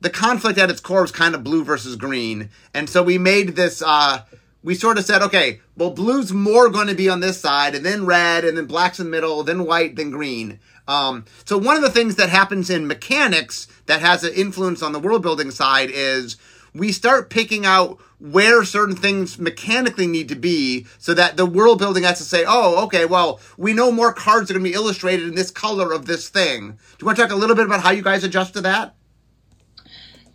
the 0.00 0.10
conflict 0.10 0.58
at 0.58 0.70
its 0.70 0.80
core 0.80 1.02
was 1.02 1.12
kind 1.12 1.34
of 1.34 1.44
blue 1.44 1.64
versus 1.64 1.96
green, 1.96 2.50
and 2.74 2.88
so 2.88 3.02
we 3.02 3.18
made 3.18 3.54
this. 3.56 3.82
Uh, 3.82 4.22
we 4.64 4.74
sort 4.76 4.96
of 4.96 5.04
said, 5.04 5.22
okay, 5.22 5.60
well, 5.76 5.90
blue's 5.90 6.32
more 6.32 6.70
going 6.70 6.86
to 6.86 6.94
be 6.94 7.08
on 7.08 7.18
this 7.18 7.40
side, 7.40 7.74
and 7.74 7.84
then 7.84 8.06
red, 8.06 8.44
and 8.44 8.56
then 8.56 8.66
black's 8.66 9.00
in 9.00 9.06
the 9.06 9.10
middle, 9.10 9.42
then 9.42 9.64
white, 9.64 9.96
then 9.96 10.10
green. 10.10 10.60
Um, 10.86 11.24
so 11.44 11.58
one 11.58 11.76
of 11.76 11.82
the 11.82 11.90
things 11.90 12.14
that 12.16 12.28
happens 12.28 12.70
in 12.70 12.86
mechanics 12.86 13.66
that 13.86 14.00
has 14.00 14.22
an 14.22 14.34
influence 14.34 14.80
on 14.80 14.92
the 14.92 15.00
world 15.00 15.22
building 15.22 15.50
side 15.50 15.90
is 15.92 16.36
we 16.74 16.92
start 16.92 17.28
picking 17.28 17.66
out 17.66 17.98
where 18.22 18.62
certain 18.64 18.94
things 18.94 19.36
mechanically 19.36 20.06
need 20.06 20.28
to 20.28 20.36
be 20.36 20.86
so 20.98 21.12
that 21.12 21.36
the 21.36 21.44
world 21.44 21.80
building 21.80 22.04
has 22.04 22.18
to 22.18 22.24
say, 22.24 22.44
oh, 22.46 22.84
okay, 22.84 23.04
well, 23.04 23.40
we 23.56 23.72
know 23.72 23.90
more 23.90 24.12
cards 24.12 24.48
are 24.48 24.54
going 24.54 24.62
to 24.62 24.70
be 24.70 24.76
illustrated 24.76 25.26
in 25.26 25.34
this 25.34 25.50
color 25.50 25.92
of 25.92 26.06
this 26.06 26.28
thing. 26.28 26.70
Do 26.70 26.76
you 27.00 27.06
want 27.06 27.16
to 27.16 27.22
talk 27.24 27.32
a 27.32 27.36
little 27.36 27.56
bit 27.56 27.66
about 27.66 27.80
how 27.80 27.90
you 27.90 28.02
guys 28.02 28.22
adjust 28.22 28.54
to 28.54 28.60
that? 28.60 28.94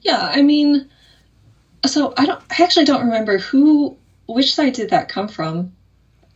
Yeah, 0.01 0.19
I 0.19 0.41
mean, 0.41 0.89
so 1.85 2.13
I 2.17 2.25
don't, 2.25 2.43
I 2.51 2.61
actually 2.61 2.85
don't 2.85 3.05
remember 3.05 3.37
who, 3.37 3.95
which 4.27 4.53
side 4.53 4.73
did 4.73 4.89
that 4.89 5.07
come 5.07 5.29
from? 5.29 5.71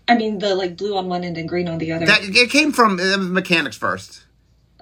I 0.08 0.16
mean, 0.16 0.40
the 0.40 0.56
like 0.56 0.78
blue 0.78 0.96
on 0.96 1.10
one 1.10 1.26
end 1.26 1.38
and 1.38 1.50
green 1.50 1.68
on 1.68 1.80
the 1.80 1.92
other. 1.92 2.06
That, 2.06 2.22
it 2.24 2.50
came 2.50 2.72
from 2.72 2.96
mechanics 3.34 3.76
first. 3.76 4.24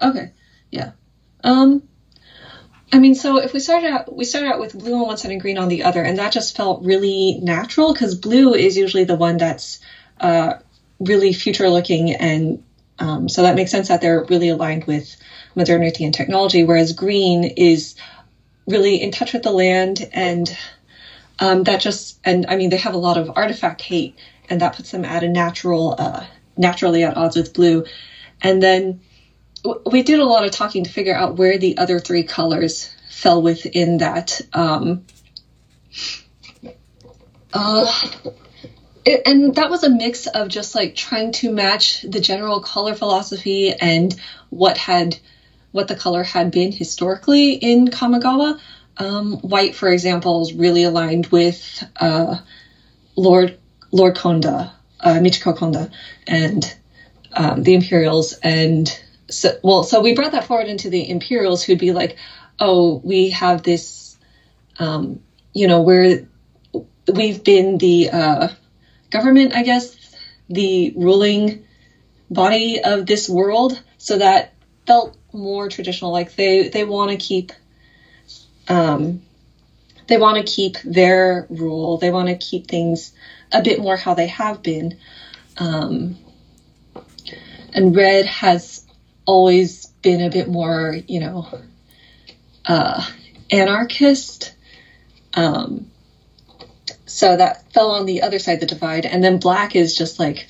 Okay, 0.00 0.32
yeah. 0.70 0.92
Um, 1.42 1.82
I 2.92 2.98
mean, 2.98 3.14
so 3.14 3.36
if 3.36 3.52
we 3.52 3.60
started 3.60 3.86
out, 3.86 4.14
we 4.14 4.24
started 4.24 4.48
out 4.48 4.58
with 4.58 4.72
blue 4.72 4.94
on 4.94 5.06
one 5.06 5.16
side 5.16 5.30
and 5.30 5.40
green 5.40 5.58
on 5.58 5.68
the 5.68 5.82
other, 5.82 6.02
and 6.02 6.18
that 6.18 6.32
just 6.32 6.56
felt 6.56 6.80
really 6.80 7.36
natural 7.40 7.92
because 7.92 8.14
blue 8.14 8.54
is 8.54 8.76
usually 8.76 9.04
the 9.04 9.14
one 9.14 9.36
that's 9.36 9.78
uh, 10.20 10.54
really 10.98 11.32
future 11.32 11.68
looking, 11.68 12.12
and 12.12 12.58
um, 12.98 13.28
so 13.28 13.42
that 13.42 13.54
makes 13.54 13.70
sense 13.70 13.88
that 13.88 14.00
they're 14.00 14.22
really 14.22 14.48
aligned 14.48 14.84
with 14.84 15.16
modernity 15.54 16.04
and 16.04 16.12
technology, 16.12 16.64
whereas 16.64 16.92
green 16.92 17.44
is 17.56 17.94
really 18.66 19.00
in 19.00 19.10
touch 19.10 19.32
with 19.32 19.42
the 19.42 19.52
land, 19.52 20.04
and 20.10 20.54
um, 21.38 21.62
that 21.62 21.80
just, 21.80 22.18
and 22.24 22.44
I 22.48 22.56
mean, 22.56 22.70
they 22.70 22.76
have 22.76 22.92
a 22.92 22.98
lot 22.98 23.16
of 23.16 23.30
artifact 23.36 23.82
hate, 23.82 24.12
and 24.48 24.60
that 24.60 24.72
puts 24.72 24.90
them 24.90 25.04
at 25.04 25.22
a 25.22 25.28
natural, 25.28 25.94
uh, 25.96 26.24
naturally 26.56 27.04
at 27.04 27.16
odds 27.16 27.36
with 27.36 27.52
blue, 27.52 27.84
and 28.42 28.60
then 28.60 28.96
we 29.64 30.02
did 30.02 30.20
a 30.20 30.24
lot 30.24 30.44
of 30.44 30.52
talking 30.52 30.84
to 30.84 30.90
figure 30.90 31.14
out 31.14 31.36
where 31.36 31.58
the 31.58 31.78
other 31.78 31.98
three 31.98 32.22
colors 32.22 32.90
fell 33.10 33.42
within 33.42 33.98
that. 33.98 34.40
Um, 34.52 35.04
uh, 37.52 37.92
it, 39.04 39.22
and 39.26 39.54
that 39.56 39.70
was 39.70 39.82
a 39.82 39.90
mix 39.90 40.26
of 40.26 40.48
just 40.48 40.74
like 40.74 40.94
trying 40.94 41.32
to 41.32 41.50
match 41.50 42.02
the 42.02 42.20
general 42.20 42.60
color 42.60 42.94
philosophy 42.94 43.72
and 43.72 44.14
what 44.48 44.76
had 44.76 45.18
what 45.72 45.88
the 45.88 45.94
color 45.94 46.22
had 46.22 46.50
been 46.50 46.72
historically 46.72 47.52
in 47.52 47.88
Kamigawa. 47.88 48.58
Um, 48.96 49.38
white, 49.38 49.74
for 49.74 49.88
example, 49.88 50.42
is 50.42 50.52
really 50.52 50.82
aligned 50.82 51.26
with 51.28 51.84
uh, 51.96 52.38
Lord 53.16 53.58
Lord 53.90 54.16
Konda, 54.16 54.72
uh, 55.00 55.14
Michiko 55.14 55.56
Konda, 55.56 55.90
and 56.26 56.74
um, 57.32 57.62
the 57.62 57.74
Imperials 57.74 58.34
and 58.42 59.00
so 59.30 59.58
well 59.62 59.82
so 59.82 60.00
we 60.00 60.12
brought 60.12 60.32
that 60.32 60.44
forward 60.44 60.66
into 60.66 60.90
the 60.90 61.08
imperials 61.08 61.62
who'd 61.62 61.78
be 61.78 61.92
like 61.92 62.16
oh 62.58 63.00
we 63.04 63.30
have 63.30 63.62
this 63.62 64.16
um, 64.78 65.20
you 65.52 65.66
know 65.66 65.80
we're 65.80 66.26
we've 67.12 67.42
been 67.42 67.78
the 67.78 68.10
uh, 68.10 68.48
government 69.10 69.54
i 69.54 69.62
guess 69.62 69.96
the 70.50 70.92
ruling 70.96 71.64
body 72.30 72.80
of 72.82 73.06
this 73.06 73.28
world. 73.28 73.80
So 73.98 74.18
that 74.18 74.52
felt 74.86 75.16
more 75.32 75.68
traditional 75.68 76.10
like 76.10 76.34
they 76.34 76.68
they 76.68 76.84
want 76.84 77.10
to 77.10 77.16
keep 77.16 77.52
um, 78.68 79.22
they 80.08 80.16
want 80.16 80.44
to 80.44 80.52
keep 80.52 80.78
their 80.84 81.46
rule. 81.48 81.98
They 81.98 82.10
want 82.10 82.28
to 82.28 82.36
keep 82.36 82.66
things 82.66 83.12
a 83.52 83.62
bit 83.62 83.78
more 83.80 83.96
how 83.96 84.14
they 84.14 84.26
have 84.26 84.62
been. 84.62 84.98
Um, 85.56 86.16
and 87.72 87.94
red 87.94 88.26
has 88.26 88.79
always 89.30 89.86
been 90.02 90.20
a 90.22 90.28
bit 90.28 90.48
more, 90.48 90.98
you 91.06 91.20
know, 91.20 91.46
uh, 92.66 93.06
anarchist. 93.52 94.52
Um, 95.34 95.88
so 97.06 97.36
that 97.36 97.72
fell 97.72 97.92
on 97.92 98.06
the 98.06 98.22
other 98.22 98.40
side 98.40 98.54
of 98.54 98.60
the 98.60 98.66
divide. 98.66 99.06
And 99.06 99.22
then 99.22 99.38
black 99.38 99.76
is 99.76 99.96
just 99.96 100.18
like, 100.18 100.48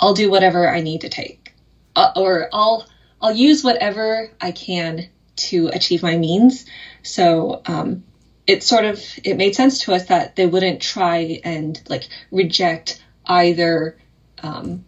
I'll 0.00 0.14
do 0.14 0.30
whatever 0.30 0.68
I 0.68 0.80
need 0.80 1.02
to 1.02 1.08
take, 1.08 1.54
uh, 1.94 2.10
or 2.16 2.48
I'll 2.52 2.88
I'll 3.22 3.34
use 3.34 3.62
whatever 3.62 4.30
I 4.40 4.50
can 4.50 5.08
to 5.48 5.68
achieve 5.68 6.02
my 6.02 6.16
means. 6.16 6.66
So 7.04 7.62
um, 7.66 8.02
it 8.48 8.64
sort 8.64 8.84
of 8.84 9.00
it 9.22 9.36
made 9.36 9.54
sense 9.54 9.84
to 9.84 9.94
us 9.94 10.06
that 10.06 10.34
they 10.34 10.46
wouldn't 10.46 10.82
try 10.82 11.40
and 11.44 11.80
like 11.88 12.08
reject 12.32 13.00
either 13.26 13.96
um, 14.42 14.84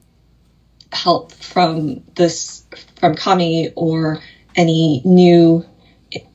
help 0.93 1.31
from 1.33 2.03
this 2.17 2.60
from 2.99 3.15
Kami 3.15 3.73
or 3.77 4.21
any 4.57 5.03
new 5.05 5.65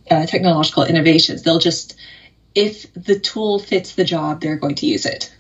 uh, 0.10 0.25
technological 0.25 0.84
innovations. 0.84 1.44
They'll 1.44 1.60
just 1.60 1.96
if 2.54 2.92
the 2.94 3.20
tool 3.20 3.60
fits 3.60 3.96
the 3.96 4.06
job, 4.06 4.42
they're 4.42 4.56
going 4.56 4.75
to 4.75 4.86
use 4.86 5.06
it. 5.06 5.36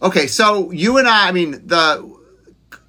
Okay, 0.00 0.26
so 0.26 0.70
you 0.70 0.98
and 0.98 1.08
I, 1.08 1.28
I 1.28 1.32
mean, 1.32 1.52
the 1.66 2.16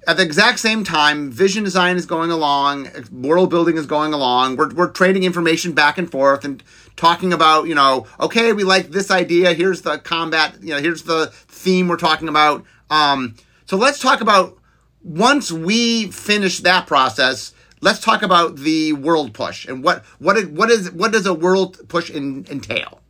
at 0.06 0.16
the 0.16 0.22
exact 0.22 0.58
same 0.58 0.84
time, 0.84 1.30
vision 1.30 1.64
design 1.64 1.96
is 1.96 2.06
going 2.06 2.30
along, 2.30 2.88
world 3.10 3.50
building 3.50 3.76
is 3.76 3.86
going 3.86 4.12
along. 4.12 4.56
We're 4.56 4.72
we're 4.72 4.90
trading 4.90 5.24
information 5.24 5.72
back 5.72 5.98
and 5.98 6.10
forth 6.10 6.44
and 6.44 6.62
talking 6.96 7.32
about, 7.32 7.66
you 7.66 7.74
know, 7.74 8.06
okay, 8.20 8.52
we 8.52 8.64
like 8.64 8.90
this 8.90 9.10
idea. 9.10 9.54
Here's 9.54 9.82
the 9.82 9.98
combat, 9.98 10.56
you 10.60 10.70
know, 10.74 10.80
here's 10.80 11.02
the 11.04 11.26
theme 11.32 11.88
we're 11.88 11.96
talking 11.96 12.28
about. 12.28 12.64
Um, 12.90 13.36
so 13.66 13.76
let's 13.76 13.98
talk 13.98 14.20
about 14.20 14.57
once 15.02 15.50
we 15.50 16.10
finish 16.10 16.60
that 16.60 16.86
process, 16.86 17.52
let's 17.80 18.00
talk 18.00 18.22
about 18.22 18.56
the 18.56 18.92
world 18.92 19.32
push 19.34 19.66
and 19.66 19.82
what 19.82 20.04
what 20.18 20.44
what 20.50 20.70
is 20.70 20.90
what 20.92 21.12
does 21.12 21.26
a 21.26 21.34
world 21.34 21.78
push 21.88 22.10
in, 22.10 22.46
entail? 22.50 23.00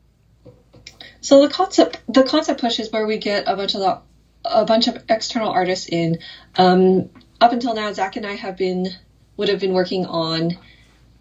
So 1.21 1.47
the 1.47 1.53
concept 1.53 2.01
the 2.09 2.23
concept 2.23 2.61
push 2.61 2.79
is 2.79 2.93
where 2.93 3.07
we 3.07 3.19
get 3.19 3.45
a 3.47 3.57
bunch 3.57 3.75
of 3.75 4.03
a 4.45 4.65
bunch 4.65 4.89
of 4.89 5.03
external 5.09 5.51
artists 5.51 5.89
in. 5.89 6.19
Um, 6.57 7.11
up 7.41 7.53
until 7.53 7.75
now, 7.75 7.93
Zack 7.93 8.17
and 8.17 8.27
I 8.27 8.35
have 8.35 8.57
been 8.57 8.89
would 9.37 9.49
have 9.49 9.61
been 9.61 9.73
working 9.73 10.07
on 10.07 10.59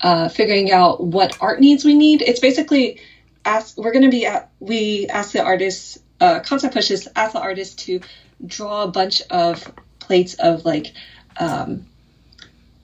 uh, 0.01 0.29
figuring 0.29 0.71
out 0.71 1.03
what 1.03 1.37
art 1.41 1.59
needs 1.59 1.85
we 1.85 1.93
need. 1.93 2.21
It's 2.21 2.39
basically 2.39 3.01
ask 3.45 3.77
we're 3.77 3.93
going 3.93 4.05
to 4.05 4.11
be 4.11 4.25
at 4.25 4.51
we 4.59 5.07
ask 5.07 5.31
the 5.31 5.43
artists 5.43 5.97
uh, 6.19 6.39
concept 6.41 6.73
pushes 6.73 7.07
ask 7.15 7.33
the 7.33 7.39
artists 7.39 7.85
to 7.85 8.01
draw 8.45 8.83
a 8.83 8.87
bunch 8.87 9.21
of 9.29 9.71
plates 10.07 10.33
of 10.35 10.65
like 10.65 10.93
um, 11.37 11.85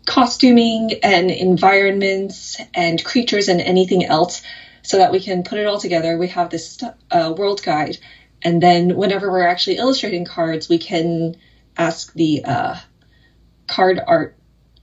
costuming 0.05 0.91
and 1.01 1.31
environments 1.31 2.59
and 2.73 3.03
creatures 3.03 3.47
and 3.47 3.61
anything 3.61 4.05
else 4.05 4.43
so 4.83 4.97
that 4.97 5.11
we 5.11 5.19
can 5.19 5.43
put 5.43 5.57
it 5.57 5.65
all 5.65 5.79
together. 5.79 6.17
We 6.17 6.27
have 6.27 6.49
this 6.49 6.83
uh, 7.09 7.33
world 7.35 7.63
guide. 7.63 7.97
And 8.41 8.61
then 8.61 8.95
whenever 8.95 9.31
we're 9.31 9.47
actually 9.47 9.77
illustrating 9.77 10.25
cards, 10.25 10.67
we 10.67 10.77
can 10.77 11.37
ask 11.77 12.13
the 12.13 12.43
uh, 12.43 12.75
card 13.67 13.99
art 14.05 14.35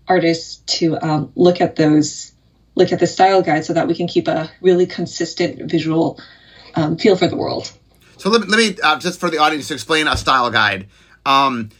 artists 0.08 0.56
to 0.78 0.98
um, 1.00 1.32
look 1.36 1.60
at 1.60 1.76
those, 1.76 2.32
look 2.74 2.90
at 2.90 2.98
the 2.98 3.06
style 3.06 3.42
guide 3.42 3.64
so 3.64 3.74
that 3.74 3.86
we 3.86 3.94
can 3.94 4.08
keep 4.08 4.26
a 4.26 4.50
really 4.60 4.86
consistent 4.86 5.70
visual 5.70 6.18
um, 6.74 6.96
feel 6.96 7.14
for 7.16 7.28
the 7.28 7.36
world. 7.36 7.70
So 8.16 8.30
let, 8.30 8.48
let 8.48 8.58
me, 8.58 8.76
uh, 8.82 8.98
just 8.98 9.20
for 9.20 9.30
the 9.30 9.38
audience 9.38 9.68
to 9.68 9.74
explain 9.74 10.08
a 10.08 10.16
style 10.16 10.50
guide. 10.50 10.88
Um, 11.24 11.70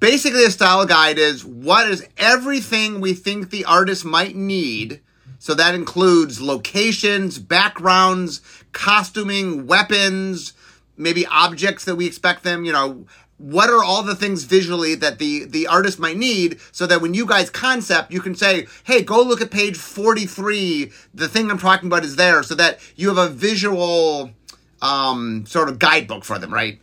basically 0.00 0.44
a 0.44 0.50
style 0.50 0.86
guide 0.86 1.18
is 1.18 1.44
what 1.44 1.88
is 1.88 2.06
everything 2.16 3.00
we 3.00 3.14
think 3.14 3.50
the 3.50 3.64
artist 3.64 4.04
might 4.04 4.34
need. 4.34 5.00
So 5.38 5.54
that 5.54 5.74
includes 5.74 6.40
locations 6.40 7.38
backgrounds 7.38 8.40
costuming 8.72 9.66
weapons 9.66 10.52
maybe 10.96 11.26
objects 11.26 11.84
that 11.86 11.96
we 11.96 12.06
expect 12.06 12.44
them 12.44 12.64
you 12.64 12.72
know 12.72 13.04
what 13.38 13.70
are 13.70 13.82
all 13.82 14.02
the 14.02 14.14
things 14.14 14.44
visually 14.44 14.94
that 14.94 15.18
the 15.18 15.44
the 15.46 15.66
artist 15.66 15.98
might 15.98 16.16
need 16.16 16.60
so 16.72 16.86
that 16.86 17.00
when 17.00 17.14
you 17.14 17.26
guys 17.26 17.48
concept 17.48 18.12
you 18.12 18.20
can 18.20 18.34
say 18.34 18.66
hey 18.84 19.02
go 19.02 19.22
look 19.22 19.40
at 19.40 19.50
page 19.50 19.76
43 19.76 20.92
the 21.14 21.26
thing 21.26 21.50
i'm 21.50 21.58
talking 21.58 21.88
about 21.88 22.04
is 22.04 22.16
there 22.16 22.42
so 22.42 22.54
that 22.54 22.78
you 22.96 23.08
have 23.08 23.18
a 23.18 23.28
visual 23.28 24.30
um, 24.82 25.44
sort 25.46 25.68
of 25.68 25.78
guidebook 25.78 26.24
for 26.24 26.38
them 26.38 26.52
right? 26.52 26.80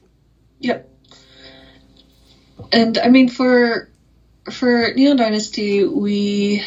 Yep 0.60 0.97
and 2.72 2.98
i 2.98 3.08
mean 3.08 3.28
for 3.28 3.88
for 4.52 4.92
Neon 4.96 5.18
Dynasty, 5.18 5.84
we 5.84 6.64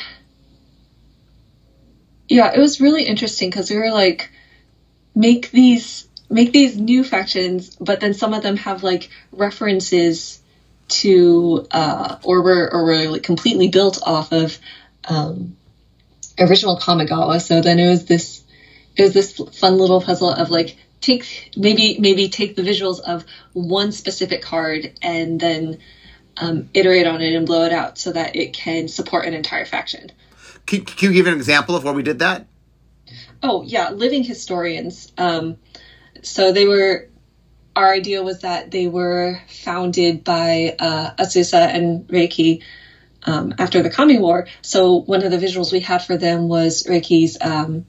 yeah, 2.28 2.52
it 2.54 2.60
was 2.60 2.80
really 2.80 3.02
interesting 3.04 3.50
because 3.50 3.70
we 3.70 3.76
were 3.76 3.90
like 3.90 4.30
make 5.14 5.50
these 5.50 6.06
make 6.28 6.52
these 6.52 6.76
new 6.76 7.02
factions, 7.02 7.74
but 7.80 8.00
then 8.00 8.14
some 8.14 8.34
of 8.34 8.42
them 8.42 8.56
have 8.56 8.82
like 8.82 9.08
references 9.32 10.40
to 10.88 11.66
uh, 11.70 12.16
or 12.22 12.42
were 12.42 12.68
or 12.72 12.84
were 12.84 13.08
like 13.08 13.22
completely 13.22 13.68
built 13.68 13.98
off 14.02 14.32
of 14.32 14.58
um, 15.04 15.56
original 16.38 16.76
Kamigawa. 16.76 17.40
So 17.40 17.60
then 17.60 17.78
it 17.78 17.88
was 17.88 18.04
this 18.04 18.42
it 18.96 19.02
was 19.02 19.12
this 19.12 19.32
fun 19.32 19.78
little 19.78 20.00
puzzle 20.00 20.30
of 20.30 20.50
like 20.50 20.76
take 21.00 21.50
maybe 21.56 21.98
maybe 21.98 22.28
take 22.28 22.56
the 22.56 22.62
visuals 22.62 23.00
of 23.00 23.24
one 23.52 23.92
specific 23.92 24.42
card 24.42 24.92
and 25.02 25.40
then 25.40 25.78
um, 26.36 26.68
iterate 26.74 27.06
on 27.06 27.20
it 27.20 27.34
and 27.34 27.46
blow 27.46 27.64
it 27.64 27.72
out 27.72 27.98
so 27.98 28.12
that 28.12 28.36
it 28.36 28.52
can 28.52 28.88
support 28.88 29.26
an 29.26 29.34
entire 29.34 29.64
faction. 29.64 30.10
Can, 30.66 30.84
can 30.84 31.08
you 31.10 31.14
give 31.14 31.26
an 31.26 31.34
example 31.34 31.76
of 31.76 31.84
where 31.84 31.92
we 31.92 32.02
did 32.02 32.20
that? 32.20 32.46
Oh 33.42 33.62
yeah, 33.62 33.90
living 33.90 34.24
historians. 34.24 35.12
Um, 35.18 35.56
so 36.22 36.52
they 36.52 36.66
were. 36.66 37.08
Our 37.76 37.92
idea 37.92 38.22
was 38.22 38.40
that 38.40 38.72
they 38.72 38.88
were 38.88 39.40
founded 39.48 40.24
by 40.24 40.74
uh, 40.78 41.14
Azusa 41.16 41.54
and 41.54 42.06
Reki 42.08 42.62
um, 43.22 43.54
after 43.58 43.82
the 43.82 43.90
Kami 43.90 44.18
War. 44.18 44.48
So 44.60 44.96
one 44.96 45.22
of 45.22 45.30
the 45.30 45.38
visuals 45.38 45.72
we 45.72 45.80
had 45.80 46.02
for 46.02 46.16
them 46.16 46.48
was 46.48 46.82
Reki's 46.82 47.38
um, 47.40 47.86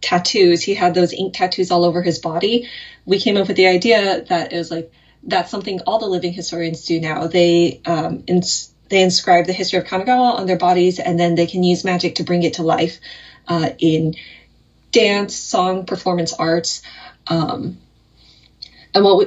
tattoos. 0.00 0.62
He 0.62 0.74
had 0.74 0.94
those 0.94 1.12
ink 1.12 1.32
tattoos 1.32 1.70
all 1.70 1.84
over 1.84 2.00
his 2.00 2.18
body. 2.18 2.62
We 3.04 3.18
came 3.18 3.36
up 3.36 3.46
with 3.48 3.56
the 3.56 3.66
idea 3.66 4.20
that 4.28 4.52
it 4.52 4.56
was 4.56 4.70
like 4.70 4.86
that's 5.22 5.50
something 5.50 5.80
all 5.86 5.98
the 5.98 6.08
living 6.08 6.32
historians 6.32 6.84
do 6.84 6.98
now. 6.98 7.26
They 7.26 7.78
um, 7.84 8.22
ins- 8.26 8.68
they 8.88 9.02
inscribe 9.02 9.46
the 9.46 9.52
history 9.52 9.78
of 9.78 9.84
Kamigawa 9.84 10.38
on 10.38 10.46
their 10.46 10.56
bodies, 10.56 10.98
and 10.98 11.18
then 11.18 11.34
they 11.34 11.46
can 11.46 11.62
use 11.62 11.84
magic 11.84 12.14
to 12.16 12.24
bring 12.24 12.42
it 12.42 12.54
to 12.54 12.62
life 12.62 13.00
uh, 13.48 13.68
in 13.78 14.14
dance, 14.92 15.34
song, 15.34 15.84
performance 15.84 16.32
arts. 16.38 16.80
Um, 17.26 17.76
and 18.94 19.04
what 19.04 19.16
we, 19.18 19.26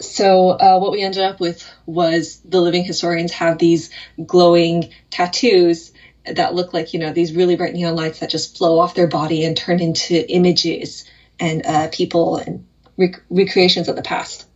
so 0.00 0.50
uh, 0.50 0.78
what 0.78 0.92
we 0.92 1.02
ended 1.02 1.22
up 1.22 1.40
with 1.40 1.64
was 1.86 2.40
the 2.44 2.60
living 2.60 2.84
historians 2.84 3.32
have 3.32 3.58
these 3.58 3.88
glowing 4.26 4.88
tattoos 5.10 5.92
that 6.26 6.54
look 6.54 6.72
like 6.72 6.94
you 6.94 7.00
know 7.00 7.12
these 7.12 7.34
really 7.34 7.56
bright 7.56 7.74
neon 7.74 7.96
lights 7.96 8.20
that 8.20 8.30
just 8.30 8.56
flow 8.56 8.78
off 8.78 8.94
their 8.94 9.06
body 9.06 9.44
and 9.44 9.56
turn 9.56 9.80
into 9.80 10.30
images 10.30 11.04
and 11.38 11.64
uh, 11.66 11.88
people 11.92 12.36
and 12.36 12.66
rec- 12.96 13.22
recreations 13.30 13.88
of 13.88 13.96
the 13.96 14.02
past. 14.02 14.46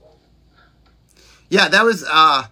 Yeah, 1.51 1.69
that 1.69 1.85
was 1.85 2.05
uh 2.09 2.45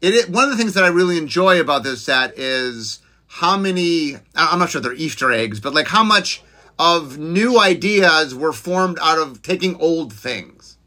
it, 0.00 0.14
it, 0.14 0.30
one 0.30 0.44
of 0.44 0.50
the 0.50 0.56
things 0.56 0.74
that 0.74 0.84
I 0.84 0.88
really 0.88 1.18
enjoy 1.18 1.60
about 1.60 1.82
this 1.82 2.02
set 2.02 2.38
is 2.38 3.00
how 3.26 3.56
many 3.56 4.16
I'm 4.34 4.58
not 4.58 4.70
sure 4.70 4.80
they're 4.80 4.92
Easter 4.92 5.30
eggs, 5.30 5.60
but 5.60 5.74
like 5.74 5.88
how 5.88 6.02
much 6.02 6.42
of 6.78 7.18
new 7.18 7.60
ideas 7.60 8.34
were 8.34 8.52
formed 8.52 8.98
out 9.02 9.18
of 9.18 9.42
taking 9.42 9.76
old 9.76 10.12
things. 10.12 10.78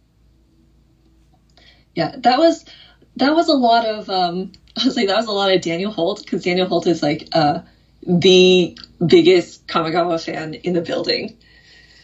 Yeah, 1.93 2.15
that 2.17 2.39
was 2.39 2.65
that 3.17 3.33
was 3.35 3.47
a 3.47 3.53
lot 3.53 3.85
of 3.85 4.09
um 4.09 4.51
I 4.81 4.85
was 4.85 4.95
like 4.95 5.07
that 5.07 5.17
was 5.17 5.27
a 5.27 5.31
lot 5.31 5.53
of 5.53 5.61
Daniel 5.61 5.91
Holt 5.91 6.23
because 6.23 6.43
Daniel 6.43 6.67
Holt 6.67 6.87
is 6.87 7.01
like 7.01 7.27
uh 7.31 7.59
the 8.05 8.77
biggest 9.05 9.65
Kamigawa 9.67 10.23
fan 10.23 10.55
in 10.55 10.73
the 10.73 10.81
building. 10.81 11.35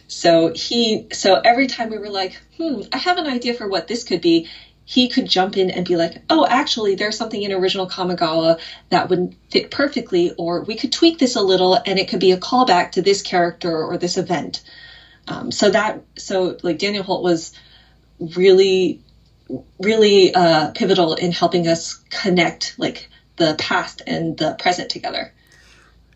So 0.08 0.52
he 0.54 1.06
so 1.12 1.40
every 1.44 1.66
time 1.66 1.88
we 1.88 1.98
were 1.98 2.08
like, 2.10 2.40
hmm, 2.56 2.80
I 2.92 2.98
have 2.98 3.16
an 3.18 3.26
idea 3.26 3.54
for 3.54 3.68
what 3.68 3.86
this 3.86 4.04
could 4.04 4.20
be, 4.20 4.46
he 4.84 5.08
could 5.08 5.26
jump 5.28 5.56
in 5.56 5.70
and 5.70 5.84
be 5.86 5.96
like, 5.96 6.16
oh, 6.30 6.44
actually, 6.48 6.96
there's 6.96 7.16
something 7.16 7.42
in 7.42 7.52
original 7.52 7.86
Kamigawa 7.86 8.58
that 8.88 9.08
would 9.08 9.34
fit 9.50 9.70
perfectly, 9.70 10.32
or 10.36 10.62
we 10.62 10.74
could 10.74 10.90
tweak 10.90 11.18
this 11.18 11.36
a 11.36 11.42
little 11.42 11.78
and 11.86 11.98
it 11.98 12.08
could 12.08 12.18
be 12.18 12.32
a 12.32 12.36
callback 12.36 12.92
to 12.92 13.02
this 13.02 13.22
character 13.22 13.84
or 13.84 13.96
this 13.96 14.16
event. 14.16 14.62
Um, 15.28 15.52
so 15.52 15.70
that, 15.70 16.02
so 16.18 16.56
like 16.64 16.78
Daniel 16.78 17.04
Holt 17.04 17.22
was 17.22 17.52
really, 18.36 19.00
really 19.78 20.34
uh, 20.34 20.70
pivotal 20.72 21.14
in 21.14 21.32
helping 21.32 21.66
us 21.66 21.96
connect 22.10 22.74
like 22.78 23.08
the 23.36 23.54
past 23.58 24.02
and 24.06 24.36
the 24.38 24.56
present 24.58 24.90
together. 24.90 25.32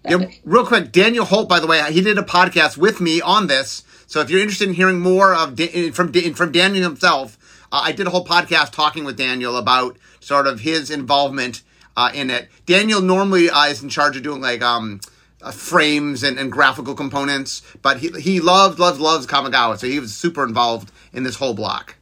Yeah, 0.06 0.26
real 0.44 0.66
quick, 0.66 0.92
Daniel 0.92 1.24
Holt, 1.24 1.48
by 1.48 1.60
the 1.60 1.66
way, 1.66 1.82
he 1.90 2.02
did 2.02 2.18
a 2.18 2.22
podcast 2.22 2.76
with 2.76 3.00
me 3.00 3.22
on 3.22 3.46
this. 3.46 3.84
So 4.06 4.20
if 4.20 4.28
you're 4.28 4.40
interested 4.40 4.68
in 4.68 4.74
hearing 4.74 5.00
more 5.00 5.34
of 5.34 5.58
from 5.94 6.12
from 6.34 6.52
Daniel 6.52 6.84
himself, 6.84 7.38
uh, 7.72 7.80
I 7.84 7.92
did 7.92 8.06
a 8.06 8.10
whole 8.10 8.24
podcast 8.24 8.72
talking 8.72 9.04
with 9.04 9.16
Daniel 9.16 9.56
about 9.56 9.96
sort 10.20 10.46
of 10.46 10.60
his 10.60 10.90
involvement 10.90 11.62
uh, 11.96 12.10
in 12.14 12.30
it. 12.30 12.48
Daniel 12.66 13.00
normally 13.00 13.48
uh, 13.48 13.64
is 13.66 13.82
in 13.82 13.88
charge 13.88 14.16
of 14.16 14.22
doing 14.22 14.42
like 14.42 14.62
um, 14.62 15.00
uh, 15.42 15.50
frames 15.50 16.22
and, 16.22 16.38
and, 16.38 16.52
graphical 16.52 16.94
components, 16.94 17.62
but 17.80 17.98
he 17.98 18.08
he 18.20 18.40
loves 18.40 18.78
loves 18.78 19.00
loves 19.00 19.26
Kamigawa, 19.26 19.78
so 19.78 19.86
he 19.86 20.00
was 20.00 20.14
super 20.14 20.44
involved 20.44 20.92
in 21.12 21.22
this 21.22 21.36
whole 21.36 21.54
block. 21.54 21.96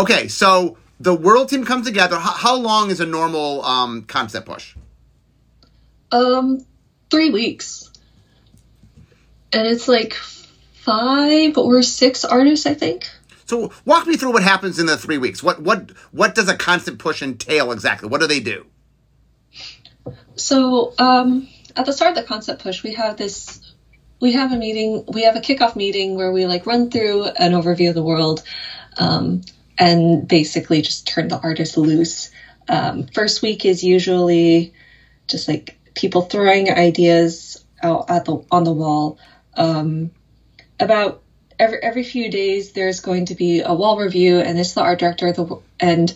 Okay, 0.00 0.28
so 0.28 0.78
the 0.98 1.14
world 1.14 1.50
team 1.50 1.66
comes 1.66 1.86
together. 1.86 2.16
How, 2.16 2.32
how 2.32 2.56
long 2.56 2.90
is 2.90 3.00
a 3.00 3.06
normal 3.06 3.62
um, 3.62 4.04
concept 4.04 4.46
push? 4.46 4.74
Um, 6.10 6.64
three 7.10 7.28
weeks, 7.28 7.90
and 9.52 9.66
it's 9.66 9.88
like 9.88 10.14
five 10.14 11.58
or 11.58 11.82
six 11.82 12.24
artists, 12.24 12.64
I 12.64 12.72
think. 12.72 13.10
So 13.44 13.72
walk 13.84 14.06
me 14.06 14.16
through 14.16 14.32
what 14.32 14.42
happens 14.42 14.78
in 14.78 14.86
the 14.86 14.96
three 14.96 15.18
weeks. 15.18 15.42
What 15.42 15.60
what 15.60 15.90
what 16.12 16.34
does 16.34 16.48
a 16.48 16.56
concept 16.56 16.98
push 16.98 17.20
entail 17.20 17.70
exactly? 17.70 18.08
What 18.08 18.22
do 18.22 18.26
they 18.26 18.40
do? 18.40 18.64
So 20.36 20.94
um, 20.98 21.46
at 21.76 21.84
the 21.84 21.92
start 21.92 22.16
of 22.16 22.16
the 22.16 22.22
concept 22.22 22.62
push, 22.62 22.82
we 22.82 22.94
have 22.94 23.18
this. 23.18 23.74
We 24.18 24.32
have 24.32 24.50
a 24.50 24.56
meeting. 24.56 25.04
We 25.08 25.24
have 25.24 25.36
a 25.36 25.40
kickoff 25.40 25.76
meeting 25.76 26.14
where 26.14 26.32
we 26.32 26.46
like 26.46 26.64
run 26.64 26.90
through 26.90 27.24
an 27.24 27.52
overview 27.52 27.90
of 27.90 27.94
the 27.94 28.02
world, 28.02 28.42
um, 28.96 29.42
and 29.80 30.28
basically 30.28 30.82
just 30.82 31.06
turn 31.06 31.28
the 31.28 31.40
artists 31.42 31.76
loose. 31.76 32.30
Um, 32.68 33.06
first 33.06 33.42
week 33.42 33.64
is 33.64 33.82
usually 33.82 34.72
just 35.26 35.48
like 35.48 35.76
people 35.94 36.20
throwing 36.20 36.70
ideas 36.70 37.64
out 37.82 38.10
at 38.10 38.26
the 38.26 38.44
on 38.50 38.62
the 38.64 38.72
wall. 38.72 39.18
Um, 39.54 40.10
about 40.78 41.22
every 41.58 41.82
every 41.82 42.02
few 42.02 42.30
days 42.30 42.72
there's 42.72 43.00
going 43.00 43.26
to 43.26 43.34
be 43.34 43.60
a 43.60 43.74
wall 43.74 43.96
review 43.96 44.38
and 44.38 44.58
it's 44.58 44.74
the 44.74 44.82
art 44.82 44.98
director 44.98 45.32
the 45.32 45.56
and 45.80 46.12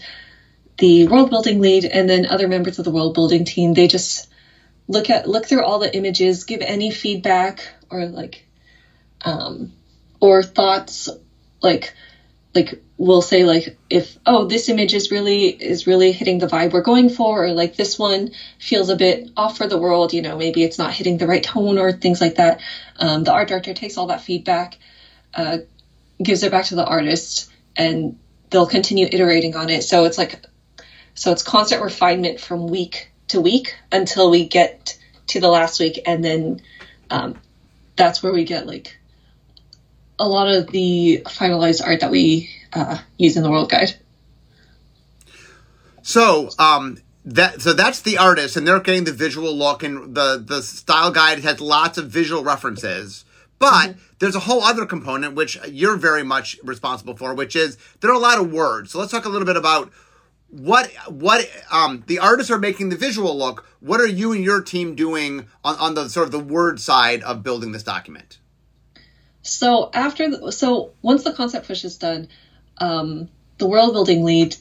the 0.78 1.06
world 1.06 1.30
building 1.30 1.60
lead 1.60 1.84
and 1.84 2.08
then 2.08 2.26
other 2.26 2.46
members 2.46 2.78
of 2.78 2.84
the 2.84 2.90
world 2.90 3.14
building 3.14 3.44
team 3.44 3.74
they 3.74 3.86
just 3.86 4.28
look 4.88 5.10
at 5.10 5.28
look 5.28 5.46
through 5.46 5.62
all 5.62 5.78
the 5.78 5.94
images 5.94 6.44
give 6.44 6.62
any 6.62 6.90
feedback 6.90 7.68
or 7.90 8.06
like 8.06 8.46
um 9.22 9.70
or 10.20 10.42
thoughts 10.42 11.08
like 11.62 11.92
like 12.54 12.80
we'll 12.96 13.22
say 13.22 13.44
like 13.44 13.76
if 13.90 14.16
oh 14.26 14.44
this 14.44 14.68
image 14.68 14.94
is 14.94 15.10
really 15.10 15.46
is 15.46 15.86
really 15.86 16.12
hitting 16.12 16.38
the 16.38 16.46
vibe 16.46 16.72
we're 16.72 16.80
going 16.80 17.08
for 17.08 17.46
or 17.46 17.52
like 17.52 17.76
this 17.76 17.98
one 17.98 18.30
feels 18.58 18.88
a 18.88 18.94
bit 18.96 19.28
off 19.36 19.56
for 19.56 19.66
the 19.66 19.76
world 19.76 20.12
you 20.12 20.22
know 20.22 20.36
maybe 20.36 20.62
it's 20.62 20.78
not 20.78 20.92
hitting 20.92 21.18
the 21.18 21.26
right 21.26 21.42
tone 21.42 21.78
or 21.78 21.90
things 21.90 22.20
like 22.20 22.36
that 22.36 22.60
um, 22.96 23.24
the 23.24 23.32
art 23.32 23.48
director 23.48 23.74
takes 23.74 23.96
all 23.96 24.06
that 24.06 24.20
feedback 24.20 24.78
uh, 25.34 25.58
gives 26.22 26.42
it 26.42 26.50
back 26.50 26.66
to 26.66 26.74
the 26.74 26.84
artist 26.84 27.50
and 27.76 28.16
they'll 28.50 28.66
continue 28.66 29.08
iterating 29.10 29.56
on 29.56 29.68
it. 29.68 29.82
So 29.82 30.04
it's 30.04 30.18
like 30.18 30.44
so 31.14 31.32
it's 31.32 31.42
constant 31.42 31.82
refinement 31.82 32.40
from 32.40 32.66
week 32.66 33.10
to 33.28 33.40
week 33.40 33.74
until 33.90 34.30
we 34.30 34.46
get 34.46 34.96
to 35.28 35.40
the 35.40 35.48
last 35.48 35.80
week 35.80 36.00
and 36.06 36.24
then 36.24 36.60
um, 37.10 37.36
that's 37.96 38.22
where 38.22 38.32
we 38.32 38.44
get 38.44 38.66
like 38.66 38.98
a 40.18 40.28
lot 40.28 40.48
of 40.48 40.68
the 40.68 41.22
finalized 41.26 41.84
art 41.84 42.00
that 42.00 42.10
we 42.10 42.50
uh, 42.72 42.98
use 43.18 43.36
in 43.36 43.42
the 43.42 43.50
World 43.50 43.70
Guide. 43.70 43.94
So, 46.02 46.50
um, 46.58 46.98
that 47.24 47.62
so 47.62 47.72
that's 47.72 48.02
the 48.02 48.18
artist, 48.18 48.56
and 48.56 48.66
they're 48.68 48.80
getting 48.80 49.04
the 49.04 49.12
visual 49.12 49.56
look, 49.56 49.82
and 49.82 50.14
the 50.14 50.42
the 50.44 50.62
style 50.62 51.10
guide 51.10 51.40
has 51.40 51.60
lots 51.60 51.96
of 51.96 52.08
visual 52.08 52.44
references. 52.44 53.24
But 53.58 53.90
mm-hmm. 53.90 54.00
there's 54.18 54.36
a 54.36 54.40
whole 54.40 54.62
other 54.62 54.84
component 54.84 55.34
which 55.34 55.58
you're 55.66 55.96
very 55.96 56.22
much 56.22 56.58
responsible 56.62 57.16
for, 57.16 57.34
which 57.34 57.56
is 57.56 57.78
there 58.00 58.10
are 58.10 58.14
a 58.14 58.18
lot 58.18 58.38
of 58.38 58.52
words. 58.52 58.92
So 58.92 58.98
let's 58.98 59.10
talk 59.10 59.24
a 59.24 59.30
little 59.30 59.46
bit 59.46 59.56
about 59.56 59.90
what 60.48 60.90
what 61.08 61.48
um, 61.70 62.04
the 62.06 62.18
artists 62.18 62.50
are 62.50 62.58
making 62.58 62.90
the 62.90 62.96
visual 62.96 63.36
look. 63.36 63.66
What 63.80 64.00
are 64.00 64.06
you 64.06 64.32
and 64.32 64.44
your 64.44 64.60
team 64.60 64.94
doing 64.94 65.46
on, 65.64 65.76
on 65.76 65.94
the 65.94 66.08
sort 66.08 66.26
of 66.26 66.32
the 66.32 66.38
word 66.38 66.78
side 66.78 67.22
of 67.22 67.42
building 67.42 67.72
this 67.72 67.82
document? 67.82 68.38
So 69.44 69.90
after 69.92 70.30
the, 70.30 70.52
so 70.52 70.92
once 71.02 71.22
the 71.22 71.32
concept 71.32 71.66
push 71.66 71.84
is 71.84 71.98
done, 71.98 72.28
um, 72.78 73.28
the 73.58 73.66
world 73.66 73.92
building 73.92 74.24
lead, 74.24 74.56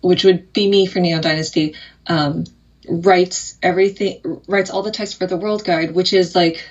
which 0.00 0.24
would 0.24 0.52
be 0.52 0.68
me 0.68 0.86
for 0.86 1.00
Neon 1.00 1.20
Dynasty, 1.20 1.74
um, 2.06 2.44
writes 2.88 3.58
everything, 3.62 4.40
writes 4.46 4.70
all 4.70 4.82
the 4.82 4.92
text 4.92 5.18
for 5.18 5.26
the 5.26 5.36
world 5.36 5.64
guide, 5.64 5.94
which 5.94 6.12
is 6.12 6.34
like 6.34 6.64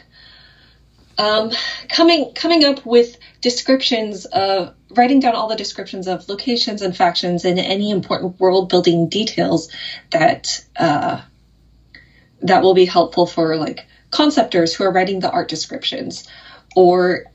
um, 1.17 1.51
coming 1.89 2.31
coming 2.33 2.63
up 2.63 2.85
with 2.85 3.17
descriptions 3.41 4.23
of 4.23 4.73
writing 4.91 5.19
down 5.19 5.35
all 5.35 5.49
the 5.49 5.55
descriptions 5.57 6.07
of 6.07 6.27
locations 6.29 6.81
and 6.81 6.95
factions 6.95 7.43
and 7.43 7.59
any 7.59 7.91
important 7.91 8.39
world 8.39 8.69
building 8.69 9.09
details 9.09 9.69
that 10.11 10.63
uh, 10.77 11.21
that 12.41 12.61
will 12.61 12.73
be 12.73 12.85
helpful 12.85 13.25
for 13.25 13.57
like 13.57 13.85
conceptors 14.11 14.73
who 14.73 14.85
are 14.85 14.91
writing 14.91 15.19
the 15.19 15.29
art 15.29 15.49
descriptions 15.49 16.25
or 16.73 17.25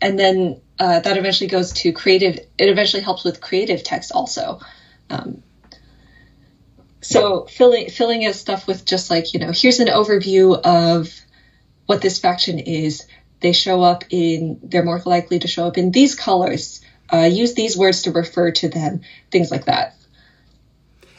and 0.00 0.18
then 0.18 0.60
uh, 0.78 1.00
that 1.00 1.16
eventually 1.16 1.48
goes 1.48 1.72
to 1.72 1.92
creative 1.92 2.36
it 2.36 2.68
eventually 2.68 3.02
helps 3.02 3.24
with 3.24 3.40
creative 3.40 3.82
text 3.82 4.12
also. 4.12 4.60
Um, 5.08 5.42
so 7.00 7.44
filling 7.44 7.90
filling 7.90 8.22
in 8.22 8.32
stuff 8.32 8.66
with 8.66 8.84
just 8.84 9.10
like 9.10 9.34
you 9.34 9.40
know 9.40 9.52
here's 9.54 9.80
an 9.80 9.88
overview 9.88 10.58
of 10.60 11.12
what 11.86 12.00
this 12.00 12.18
faction 12.18 12.58
is. 12.58 13.06
They 13.40 13.52
show 13.52 13.82
up 13.82 14.04
in 14.10 14.60
they're 14.62 14.84
more 14.84 15.02
likely 15.04 15.38
to 15.40 15.48
show 15.48 15.66
up 15.66 15.78
in 15.78 15.90
these 15.90 16.14
colors. 16.14 16.80
Uh, 17.12 17.28
use 17.30 17.54
these 17.54 17.76
words 17.76 18.02
to 18.02 18.12
refer 18.12 18.52
to 18.52 18.68
them 18.68 19.00
things 19.32 19.50
like 19.50 19.64
that. 19.64 19.96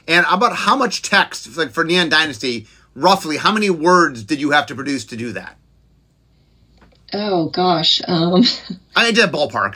And 0.07 0.25
about 0.31 0.55
how 0.55 0.75
much 0.75 1.01
text 1.01 1.57
like 1.57 1.71
for 1.71 1.83
neon 1.83 2.09
dynasty 2.09 2.67
roughly 2.95 3.37
how 3.37 3.51
many 3.51 3.69
words 3.69 4.23
did 4.23 4.41
you 4.41 4.51
have 4.51 4.65
to 4.65 4.75
produce 4.75 5.05
to 5.05 5.15
do 5.15 5.31
that 5.31 5.57
oh 7.13 7.49
gosh 7.49 8.01
um 8.07 8.43
i 8.95 9.11
did 9.11 9.31
ballpark 9.31 9.75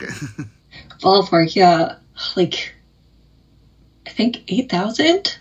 ballpark 1.00 1.54
yeah 1.54 1.96
like 2.36 2.74
i 4.06 4.10
think 4.10 4.42
8000 4.48 5.38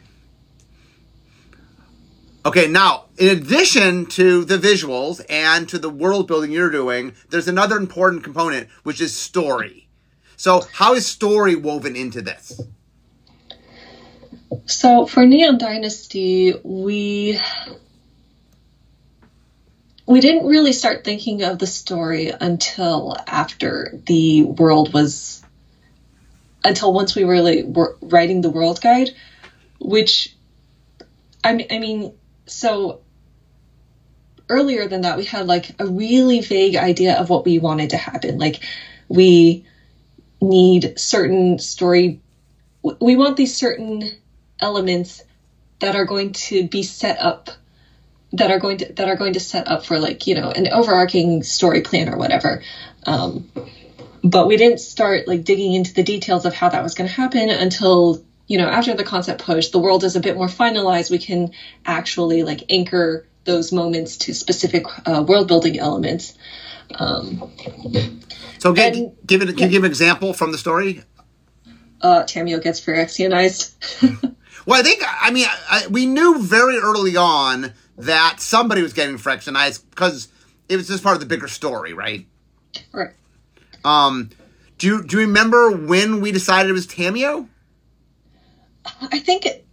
Okay, 2.45 2.67
now, 2.67 3.05
in 3.17 3.29
addition 3.29 4.05
to 4.05 4.45
the 4.45 4.59
visuals 4.59 5.19
and 5.27 5.67
to 5.67 5.79
the 5.79 5.89
world 5.89 6.27
building 6.27 6.51
you're 6.51 6.69
doing, 6.69 7.15
there's 7.31 7.47
another 7.47 7.75
important 7.75 8.23
component, 8.23 8.69
which 8.83 9.01
is 9.01 9.15
story. 9.15 9.87
So, 10.37 10.61
how 10.73 10.93
is 10.93 11.07
story 11.07 11.55
woven 11.55 11.95
into 11.95 12.21
this? 12.21 12.61
So, 14.67 15.07
for 15.07 15.25
Neon 15.25 15.57
Dynasty, 15.57 16.53
we 16.63 17.39
we 20.07 20.19
didn't 20.19 20.45
really 20.45 20.71
start 20.71 21.03
thinking 21.03 21.43
of 21.43 21.57
the 21.57 21.67
story 21.67 22.31
until 22.39 23.15
after 23.25 23.99
the 24.05 24.43
world 24.43 24.93
was 24.93 25.41
until 26.63 26.93
once 26.93 27.15
we 27.15 27.23
really 27.23 27.63
were 27.63 27.95
writing 28.01 28.41
the 28.41 28.49
world 28.49 28.81
guide, 28.81 29.11
which 29.79 30.35
I 31.43 31.53
mean, 31.53 31.67
I 31.71 31.79
mean 31.79 32.13
so 32.47 33.01
earlier 34.49 34.87
than 34.87 35.01
that, 35.01 35.17
we 35.17 35.23
had 35.23 35.47
like 35.47 35.71
a 35.79 35.85
really 35.85 36.41
vague 36.41 36.75
idea 36.75 37.15
of 37.15 37.29
what 37.29 37.45
we 37.45 37.57
wanted 37.57 37.91
to 37.91 37.97
happen. 37.97 38.37
Like 38.37 38.63
we 39.07 39.63
need 40.41 40.97
certain 40.97 41.57
story, 41.59 42.19
we 43.01 43.15
want 43.15 43.37
these 43.37 43.55
certain 43.55 44.11
elements 44.59 45.23
that 45.79 45.95
are 45.95 46.05
going 46.05 46.31
to 46.33 46.67
be 46.67 46.83
set 46.83 47.19
up 47.19 47.49
that 48.37 48.51
are 48.51 48.59
going 48.59 48.77
to 48.77 48.93
that 48.93 49.07
are 49.07 49.15
going 49.15 49.33
to 49.33 49.39
set 49.39 49.67
up 49.67 49.85
for 49.85 49.99
like 49.99 50.27
you 50.27 50.35
know 50.35 50.49
an 50.51 50.67
overarching 50.71 51.43
story 51.43 51.81
plan 51.81 52.09
or 52.09 52.17
whatever 52.17 52.61
um, 53.05 53.49
but 54.23 54.47
we 54.47 54.57
didn't 54.57 54.79
start 54.79 55.27
like 55.27 55.43
digging 55.43 55.73
into 55.73 55.93
the 55.93 56.03
details 56.03 56.45
of 56.45 56.53
how 56.53 56.69
that 56.69 56.81
was 56.81 56.95
going 56.95 57.07
to 57.07 57.15
happen 57.15 57.49
until 57.49 58.23
you 58.47 58.57
know, 58.57 58.67
after 58.67 58.93
the 58.93 59.03
concept 59.03 59.43
push, 59.43 59.69
the 59.69 59.79
world 59.79 60.03
is 60.03 60.15
a 60.15 60.19
bit 60.19 60.35
more 60.35 60.47
finalized. 60.47 61.09
We 61.09 61.17
can 61.17 61.51
actually 61.85 62.43
like 62.43 62.63
anchor 62.69 63.27
those 63.43 63.71
moments 63.71 64.17
to 64.17 64.33
specific 64.33 64.85
uh, 65.05 65.23
world 65.27 65.47
building 65.47 65.79
elements. 65.79 66.37
Um, 66.93 67.51
so, 68.59 68.73
give, 68.73 68.93
and, 68.93 69.15
give 69.25 69.41
it. 69.41 69.47
Can 69.47 69.57
yeah. 69.57 69.65
you 69.65 69.71
give 69.71 69.83
an 69.83 69.89
example 69.89 70.33
from 70.33 70.51
the 70.51 70.57
story? 70.57 71.03
Uh, 72.01 72.23
Tamiyo 72.23 72.61
gets 72.61 72.79
Phyrexianized. 72.79 73.73
well, 74.65 74.79
I 74.79 74.83
think 74.83 75.01
I 75.03 75.31
mean 75.31 75.47
I, 75.69 75.87
we 75.87 76.05
knew 76.05 76.39
very 76.39 76.77
early 76.77 77.17
on 77.17 77.73
that 77.97 78.39
somebody 78.39 78.81
was 78.81 78.93
getting 78.93 79.15
Phyrexianized 79.17 79.83
because 79.89 80.29
it 80.67 80.75
was 80.75 80.87
just 80.87 81.03
part 81.03 81.15
of 81.15 81.19
the 81.19 81.25
bigger 81.25 81.47
story, 81.47 81.93
right? 81.93 82.25
Right. 82.91 83.11
Um, 83.83 84.31
do 84.77 84.87
you 84.87 85.03
do 85.03 85.17
you 85.17 85.27
remember 85.27 85.71
when 85.71 86.21
we 86.21 86.31
decided 86.31 86.69
it 86.69 86.73
was 86.73 86.87
Tamiyo? 86.87 87.47
I 89.01 89.19
think. 89.19 89.45
It, 89.45 89.65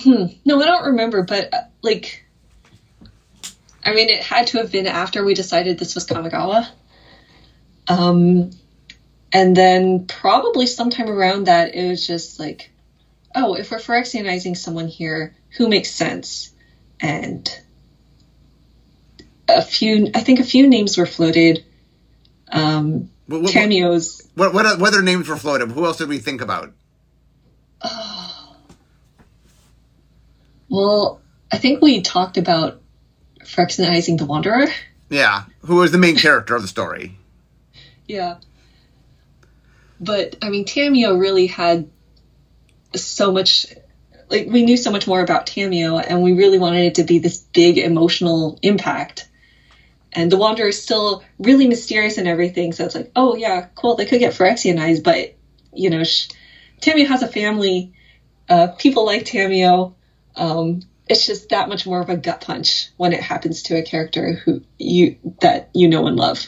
hmm, 0.00 0.26
no, 0.44 0.60
I 0.60 0.66
don't 0.66 0.86
remember, 0.86 1.22
but 1.22 1.52
uh, 1.52 1.62
like, 1.82 2.24
I 3.84 3.94
mean, 3.94 4.10
it 4.10 4.22
had 4.22 4.48
to 4.48 4.58
have 4.58 4.70
been 4.70 4.86
after 4.86 5.24
we 5.24 5.34
decided 5.34 5.78
this 5.78 5.94
was 5.94 6.06
Kamigawa. 6.06 6.68
Um, 7.88 8.50
and 9.32 9.56
then 9.56 10.06
probably 10.06 10.66
sometime 10.66 11.08
around 11.08 11.46
that, 11.46 11.74
it 11.74 11.88
was 11.88 12.06
just 12.06 12.38
like, 12.38 12.70
oh, 13.34 13.54
if 13.54 13.70
we're 13.70 13.78
Phyrexianizing 13.78 14.56
someone 14.56 14.88
here, 14.88 15.34
who 15.56 15.68
makes 15.68 15.90
sense? 15.90 16.52
And 17.00 17.48
a 19.48 19.62
few, 19.62 20.10
I 20.14 20.20
think 20.20 20.40
a 20.40 20.44
few 20.44 20.66
names 20.66 20.98
were 20.98 21.06
floated. 21.06 21.64
Um, 22.50 23.10
what, 23.26 23.42
what, 23.42 23.52
cameos. 23.52 24.28
What, 24.34 24.52
what, 24.54 24.78
what 24.78 24.88
other 24.88 25.02
names 25.02 25.28
were 25.28 25.36
floated? 25.36 25.70
Who 25.70 25.84
else 25.84 25.98
did 25.98 26.08
we 26.08 26.18
think 26.18 26.40
about? 26.40 26.72
Oh. 27.82 28.56
Well, 30.68 31.20
I 31.50 31.58
think 31.58 31.80
we 31.80 32.02
talked 32.02 32.36
about 32.36 32.80
Phyrexianizing 33.40 34.18
the 34.18 34.26
Wanderer. 34.26 34.66
Yeah, 35.08 35.44
who 35.60 35.76
was 35.76 35.92
the 35.92 35.98
main 35.98 36.16
character 36.16 36.54
of 36.54 36.62
the 36.62 36.68
story. 36.68 37.16
Yeah. 38.06 38.36
But, 40.00 40.36
I 40.42 40.50
mean, 40.50 40.64
Tamiyo 40.64 41.18
really 41.18 41.46
had 41.46 41.88
so 42.94 43.32
much. 43.32 43.66
Like, 44.30 44.46
we 44.48 44.62
knew 44.62 44.76
so 44.76 44.90
much 44.90 45.06
more 45.06 45.20
about 45.20 45.46
Tamiyo, 45.46 46.04
and 46.06 46.22
we 46.22 46.32
really 46.32 46.58
wanted 46.58 46.84
it 46.84 46.94
to 46.96 47.04
be 47.04 47.18
this 47.18 47.38
big 47.38 47.78
emotional 47.78 48.58
impact. 48.62 49.28
And 50.12 50.32
the 50.32 50.36
Wanderer 50.36 50.68
is 50.68 50.82
still 50.82 51.22
really 51.38 51.66
mysterious 51.66 52.18
and 52.18 52.28
everything, 52.28 52.72
so 52.72 52.84
it's 52.84 52.94
like, 52.94 53.10
oh, 53.16 53.36
yeah, 53.36 53.66
cool, 53.74 53.94
they 53.94 54.06
could 54.06 54.20
get 54.20 54.34
Phyrexianized, 54.34 55.02
but, 55.02 55.34
you 55.72 55.90
know, 55.90 56.04
sh- 56.04 56.28
Tamiyo 56.80 57.06
has 57.06 57.22
a 57.22 57.28
family. 57.28 57.92
Uh, 58.48 58.68
people 58.78 59.04
like 59.04 59.24
Tamiyo. 59.24 59.94
Um, 60.36 60.82
it's 61.08 61.26
just 61.26 61.48
that 61.50 61.68
much 61.68 61.86
more 61.86 62.00
of 62.00 62.08
a 62.08 62.16
gut 62.16 62.40
punch 62.40 62.88
when 62.96 63.12
it 63.12 63.20
happens 63.20 63.62
to 63.64 63.76
a 63.76 63.82
character 63.82 64.34
who 64.34 64.62
you 64.78 65.16
that 65.40 65.70
you 65.74 65.88
know 65.88 66.06
and 66.06 66.16
love. 66.16 66.46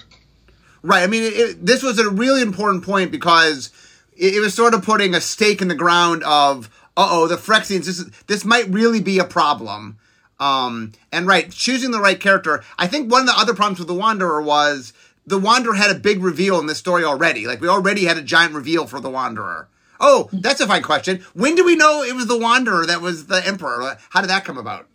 Right. 0.82 1.02
I 1.02 1.06
mean, 1.06 1.24
it, 1.24 1.66
this 1.66 1.82
was 1.82 1.98
a 1.98 2.08
really 2.08 2.42
important 2.42 2.84
point 2.84 3.10
because 3.10 3.70
it, 4.16 4.36
it, 4.36 4.40
was 4.40 4.54
sort 4.54 4.72
of 4.72 4.82
putting 4.82 5.14
a 5.14 5.20
stake 5.20 5.60
in 5.60 5.68
the 5.68 5.74
ground 5.74 6.22
of, 6.24 6.70
uh 6.96 7.09
oh, 7.11 7.26
the 7.26 7.37
Phyrexians. 7.37 7.87
This 7.87 7.98
is, 7.98 8.11
this 8.26 8.44
might 8.44 8.68
really 8.68 9.00
be 9.00 9.18
a 9.18 9.24
problem. 9.24 9.98
Um, 10.38 10.92
and 11.12 11.26
right, 11.26 11.50
choosing 11.50 11.90
the 11.90 12.00
right 12.00 12.18
character. 12.18 12.64
I 12.79 12.87
think 12.87 13.11
one 13.11 13.22
of 13.22 13.26
the 13.26 13.38
other 13.38 13.55
problems 13.55 13.79
with 13.79 13.88
the 13.88 13.94
Wanderer 13.94 14.40
was 14.40 14.92
the 15.26 15.38
Wanderer 15.38 15.74
had 15.74 15.90
a 15.90 15.98
big 15.98 16.22
reveal 16.22 16.59
in 16.59 16.66
this 16.66 16.79
story 16.79 17.05
already. 17.05 17.46
Like 17.46 17.61
we 17.61 17.68
already 17.68 18.05
had 18.05 18.16
a 18.16 18.22
giant 18.22 18.55
reveal 18.55 18.87
for 18.87 19.00
the 19.00 19.11
Wanderer. 19.11 19.68
Oh, 20.00 20.31
that's 20.33 20.61
a 20.61 20.66
fine 20.66 20.83
question. 20.83 21.22
When 21.35 21.55
do 21.57 21.64
we 21.64 21.76
know 21.76 22.03
it 22.03 22.14
was 22.14 22.26
the 22.26 22.38
Wanderer 22.38 22.87
that 22.87 23.03
was 23.03 23.26
the 23.26 23.46
Emperor? 23.46 23.98
How 24.09 24.22
did 24.22 24.31
that 24.31 24.46
come 24.46 24.57
about? 24.57 24.88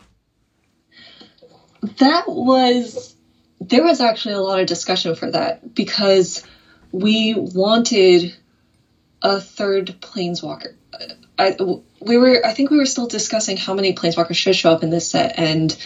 That 1.99 2.23
was 2.27 3.15
there 3.61 3.83
was 3.83 4.01
actually 4.01 4.33
a 4.33 4.41
lot 4.41 4.59
of 4.59 4.65
discussion 4.65 5.15
for 5.15 5.29
that 5.31 5.75
because 5.75 6.43
we 6.91 7.35
wanted 7.35 8.35
a 9.21 9.39
third 9.39 9.95
planeswalker. 10.01 10.75
I, 11.37 11.55
we 11.99 12.17
were 12.17 12.45
I 12.45 12.53
think 12.53 12.69
we 12.69 12.77
were 12.77 12.85
still 12.85 13.07
discussing 13.07 13.57
how 13.57 13.73
many 13.73 13.93
planeswalkers 13.93 14.35
should 14.35 14.55
show 14.55 14.71
up 14.71 14.83
in 14.83 14.89
this 14.89 15.09
set 15.09 15.37
and 15.37 15.77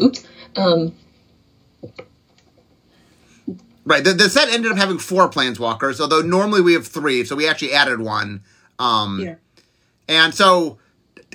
oops 0.00 0.24
um 0.56 0.94
Right. 3.88 4.04
The, 4.04 4.12
the 4.12 4.28
set 4.28 4.50
ended 4.50 4.70
up 4.70 4.76
having 4.76 4.98
four 4.98 5.30
planeswalkers, 5.30 5.98
although 5.98 6.20
normally 6.20 6.60
we 6.60 6.74
have 6.74 6.86
three, 6.86 7.24
so 7.24 7.34
we 7.34 7.48
actually 7.48 7.72
added 7.72 8.02
one. 8.02 8.42
Um, 8.78 9.18
yeah. 9.18 9.36
And 10.06 10.34
so 10.34 10.76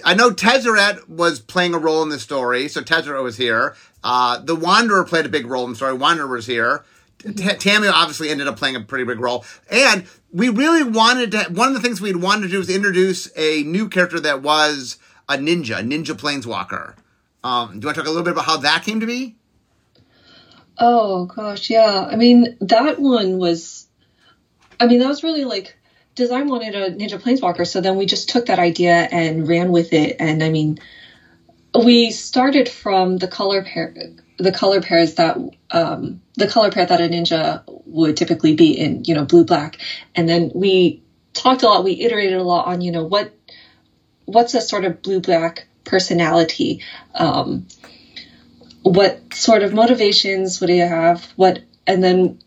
I 0.05 0.13
know 0.13 0.29
Tezzeret 0.29 1.09
was 1.09 1.39
playing 1.39 1.73
a 1.73 1.79
role 1.79 2.03
in 2.03 2.09
the 2.09 2.19
story, 2.19 2.67
so 2.67 2.81
Tezzeret 2.81 3.23
was 3.23 3.37
here. 3.37 3.75
Uh, 4.03 4.37
the 4.37 4.55
Wanderer 4.55 5.03
played 5.03 5.25
a 5.25 5.29
big 5.29 5.47
role 5.47 5.63
in 5.63 5.71
the 5.71 5.75
story. 5.75 5.93
Wanderer 5.93 6.27
was 6.27 6.45
here. 6.45 6.83
Mm-hmm. 7.23 7.57
Tammy 7.57 7.87
obviously 7.87 8.29
ended 8.29 8.47
up 8.47 8.57
playing 8.57 8.75
a 8.75 8.81
pretty 8.81 9.05
big 9.05 9.19
role. 9.19 9.45
And 9.71 10.05
we 10.33 10.49
really 10.49 10.83
wanted 10.83 11.31
to, 11.31 11.43
one 11.51 11.69
of 11.69 11.73
the 11.75 11.79
things 11.79 12.01
we'd 12.01 12.17
wanted 12.17 12.43
to 12.43 12.49
do 12.49 12.57
was 12.57 12.69
introduce 12.69 13.29
a 13.37 13.63
new 13.63 13.87
character 13.87 14.19
that 14.19 14.41
was 14.41 14.97
a 15.29 15.37
ninja, 15.37 15.79
a 15.79 15.83
ninja 15.83 16.15
planeswalker. 16.15 16.95
Um, 17.43 17.79
do 17.79 17.85
you 17.85 17.87
want 17.87 17.95
to 17.95 18.01
talk 18.01 18.07
a 18.07 18.09
little 18.09 18.23
bit 18.23 18.33
about 18.33 18.45
how 18.45 18.57
that 18.57 18.83
came 18.83 18.99
to 18.99 19.05
be? 19.05 19.35
Oh 20.77 21.25
gosh, 21.25 21.69
yeah. 21.69 22.07
I 22.09 22.15
mean, 22.15 22.57
that 22.61 22.99
one 22.99 23.37
was 23.37 23.87
I 24.79 24.87
mean, 24.87 24.99
that 24.99 25.07
was 25.07 25.23
really 25.23 25.45
like 25.45 25.77
design 26.15 26.47
wanted 26.49 26.75
a 26.75 26.91
ninja 26.91 27.19
planeswalker, 27.21 27.65
so 27.65 27.81
then 27.81 27.95
we 27.95 28.05
just 28.05 28.29
took 28.29 28.47
that 28.47 28.59
idea 28.59 28.93
and 28.93 29.47
ran 29.47 29.71
with 29.71 29.93
it. 29.93 30.17
And 30.19 30.43
I 30.43 30.49
mean, 30.49 30.79
we 31.73 32.11
started 32.11 32.67
from 32.69 33.17
the 33.17 33.27
color 33.27 33.63
pair, 33.63 33.93
the 34.37 34.51
color 34.51 34.81
pairs 34.81 35.15
that 35.15 35.37
um, 35.71 36.21
the 36.35 36.47
color 36.47 36.71
pair 36.71 36.85
that 36.85 37.01
a 37.01 37.07
ninja 37.07 37.63
would 37.93 38.17
typically 38.17 38.55
be 38.55 38.77
in, 38.77 39.03
you 39.05 39.15
know, 39.15 39.25
blue 39.25 39.45
black, 39.45 39.77
and 40.15 40.27
then 40.27 40.51
we 40.53 41.01
talked 41.33 41.63
a 41.63 41.67
lot. 41.67 41.83
We 41.83 42.01
iterated 42.01 42.37
a 42.37 42.43
lot 42.43 42.67
on, 42.67 42.81
you 42.81 42.91
know, 42.91 43.05
what 43.05 43.33
what's 44.25 44.53
a 44.53 44.61
sort 44.61 44.85
of 44.85 45.01
blue 45.01 45.19
black 45.19 45.67
personality. 45.83 46.81
Um, 47.13 47.67
what 48.81 49.33
sort 49.33 49.63
of 49.63 49.73
motivations 49.73 50.59
would 50.59 50.69
he 50.69 50.79
have? 50.79 51.23
What 51.35 51.61
and 51.87 52.03
then 52.03 52.39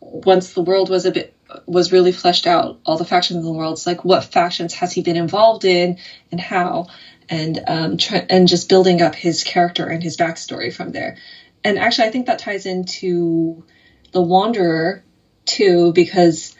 once 0.00 0.52
the 0.52 0.62
world 0.62 0.90
was 0.90 1.06
a 1.06 1.12
bit 1.12 1.34
was 1.66 1.92
really 1.92 2.12
fleshed 2.12 2.46
out, 2.46 2.80
all 2.84 2.96
the 2.96 3.04
factions 3.04 3.38
in 3.38 3.44
the 3.44 3.52
world, 3.52 3.74
it's 3.74 3.86
like 3.86 4.04
what 4.04 4.24
factions 4.24 4.74
has 4.74 4.92
he 4.92 5.02
been 5.02 5.16
involved 5.16 5.64
in 5.64 5.98
and 6.32 6.40
how, 6.40 6.88
and 7.28 7.62
um, 7.66 7.96
try, 7.96 8.26
and 8.28 8.48
just 8.48 8.68
building 8.68 9.02
up 9.02 9.14
his 9.14 9.44
character 9.44 9.86
and 9.86 10.02
his 10.02 10.16
backstory 10.16 10.72
from 10.72 10.90
there. 10.90 11.16
And 11.62 11.78
actually, 11.78 12.08
I 12.08 12.10
think 12.10 12.26
that 12.26 12.40
ties 12.40 12.66
into 12.66 13.64
the 14.14 14.22
Wanderer 14.22 15.04
too, 15.44 15.92
because 15.92 16.56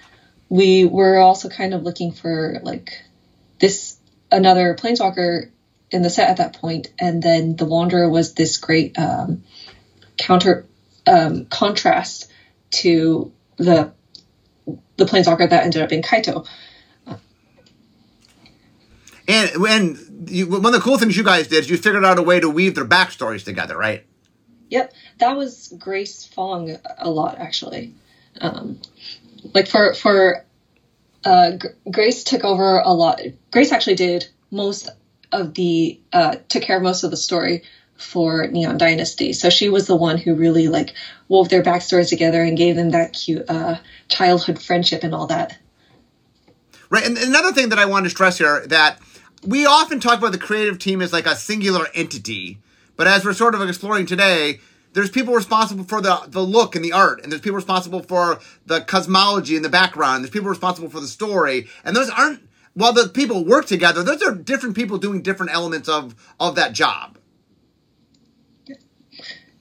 we 0.50 0.84
were 0.84 1.18
also 1.18 1.48
kind 1.48 1.72
of 1.72 1.82
looking 1.82 2.12
for 2.12 2.60
like 2.62 3.02
this 3.60 3.96
another 4.30 4.74
planeswalker 4.74 5.50
in 5.90 6.02
the 6.02 6.10
set 6.10 6.28
at 6.28 6.36
that 6.38 6.60
point, 6.60 6.88
and 6.98 7.22
then 7.22 7.56
the 7.56 7.64
Wanderer 7.64 8.10
was 8.10 8.34
this 8.34 8.58
great 8.58 8.98
um, 8.98 9.44
counter 10.18 10.66
um, 11.06 11.46
contrast 11.46 12.30
to 12.70 13.32
the 13.56 13.92
the 14.96 15.04
planeswalker 15.04 15.48
that 15.48 15.64
ended 15.64 15.80
up 15.80 15.88
being 15.88 16.02
Kaito. 16.02 16.46
And 19.26 19.50
when 19.56 20.26
you, 20.28 20.46
one 20.46 20.66
of 20.66 20.72
the 20.72 20.80
cool 20.80 20.98
things 20.98 21.16
you 21.16 21.24
guys 21.24 21.48
did 21.48 21.60
is 21.60 21.70
you 21.70 21.78
figured 21.78 22.04
out 22.04 22.18
a 22.18 22.22
way 22.22 22.40
to 22.40 22.48
weave 22.50 22.74
their 22.74 22.84
backstories 22.84 23.44
together, 23.44 23.76
right? 23.76 24.04
Yep, 24.70 24.92
that 25.18 25.36
was 25.36 25.72
Grace 25.78 26.24
Fong 26.26 26.76
a 26.98 27.10
lot 27.10 27.38
actually. 27.38 27.94
Um, 28.40 28.80
like 29.52 29.68
for 29.68 29.94
for 29.94 30.44
uh, 31.24 31.52
Grace 31.90 32.24
took 32.24 32.44
over 32.44 32.78
a 32.78 32.92
lot. 32.92 33.20
Grace 33.50 33.72
actually 33.72 33.96
did 33.96 34.26
most 34.50 34.88
of 35.32 35.54
the 35.54 36.00
uh, 36.12 36.36
took 36.48 36.62
care 36.62 36.76
of 36.76 36.82
most 36.82 37.04
of 37.04 37.10
the 37.10 37.16
story 37.16 37.62
for 37.96 38.46
Neon 38.48 38.78
Dynasty. 38.78 39.32
So 39.32 39.50
she 39.50 39.68
was 39.68 39.86
the 39.86 39.96
one 39.96 40.18
who 40.18 40.34
really 40.34 40.68
like 40.68 40.94
wove 41.28 41.48
their 41.48 41.62
backstories 41.62 42.08
together 42.08 42.42
and 42.42 42.56
gave 42.56 42.76
them 42.76 42.90
that 42.90 43.12
cute 43.12 43.48
uh, 43.48 43.76
childhood 44.08 44.60
friendship 44.60 45.04
and 45.04 45.14
all 45.14 45.26
that. 45.28 45.56
Right, 46.90 47.06
and 47.06 47.16
another 47.18 47.52
thing 47.52 47.70
that 47.70 47.78
I 47.78 47.86
want 47.86 48.04
to 48.04 48.10
stress 48.10 48.38
here 48.38 48.64
that 48.66 49.00
we 49.44 49.66
often 49.66 50.00
talk 50.00 50.18
about 50.18 50.32
the 50.32 50.38
creative 50.38 50.78
team 50.78 51.00
as 51.02 51.12
like 51.12 51.26
a 51.26 51.36
singular 51.36 51.86
entity, 51.94 52.58
but 52.96 53.06
as 53.06 53.24
we're 53.24 53.32
sort 53.32 53.54
of 53.54 53.62
exploring 53.62 54.06
today, 54.06 54.60
there's 54.92 55.10
people 55.10 55.34
responsible 55.34 55.84
for 55.84 56.00
the 56.00 56.22
the 56.28 56.40
look 56.40 56.76
and 56.76 56.84
the 56.84 56.92
art, 56.92 57.22
and 57.22 57.32
there's 57.32 57.42
people 57.42 57.56
responsible 57.56 58.02
for 58.02 58.38
the 58.66 58.80
cosmology 58.80 59.56
and 59.56 59.64
the 59.64 59.70
background. 59.70 60.22
There's 60.22 60.30
people 60.30 60.48
responsible 60.48 60.88
for 60.88 61.00
the 61.00 61.08
story, 61.08 61.68
and 61.84 61.96
those 61.96 62.10
aren't. 62.10 62.40
While 62.74 62.92
the 62.92 63.08
people 63.08 63.44
work 63.44 63.66
together, 63.66 64.02
those 64.02 64.20
are 64.22 64.34
different 64.34 64.74
people 64.74 64.98
doing 64.98 65.22
different 65.22 65.52
elements 65.52 65.88
of 65.88 66.14
of 66.40 66.56
that 66.56 66.72
job 66.72 67.18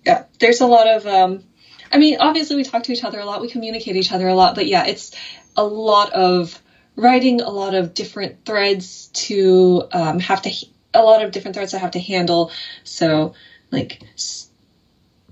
yeah, 0.05 0.25
there's 0.39 0.61
a 0.61 0.67
lot 0.67 0.87
of. 0.87 1.05
Um, 1.05 1.43
I 1.91 1.97
mean, 1.97 2.17
obviously, 2.19 2.55
we 2.55 2.63
talk 2.63 2.83
to 2.83 2.91
each 2.91 3.03
other 3.03 3.19
a 3.19 3.25
lot, 3.25 3.41
we 3.41 3.49
communicate 3.49 3.95
each 3.95 4.11
other 4.11 4.27
a 4.27 4.35
lot, 4.35 4.55
but 4.55 4.67
yeah, 4.67 4.85
it's 4.85 5.11
a 5.55 5.63
lot 5.63 6.11
of 6.13 6.59
writing, 6.95 7.41
a 7.41 7.49
lot 7.49 7.75
of 7.75 7.93
different 7.93 8.45
threads 8.45 9.07
to 9.13 9.83
um, 9.91 10.19
have 10.19 10.41
to, 10.41 10.51
a 10.93 11.01
lot 11.01 11.23
of 11.23 11.31
different 11.31 11.55
threads 11.55 11.73
I 11.73 11.79
have 11.79 11.91
to 11.91 11.99
handle. 11.99 12.51
So, 12.83 13.33
like, 13.71 14.01
s- 14.13 14.49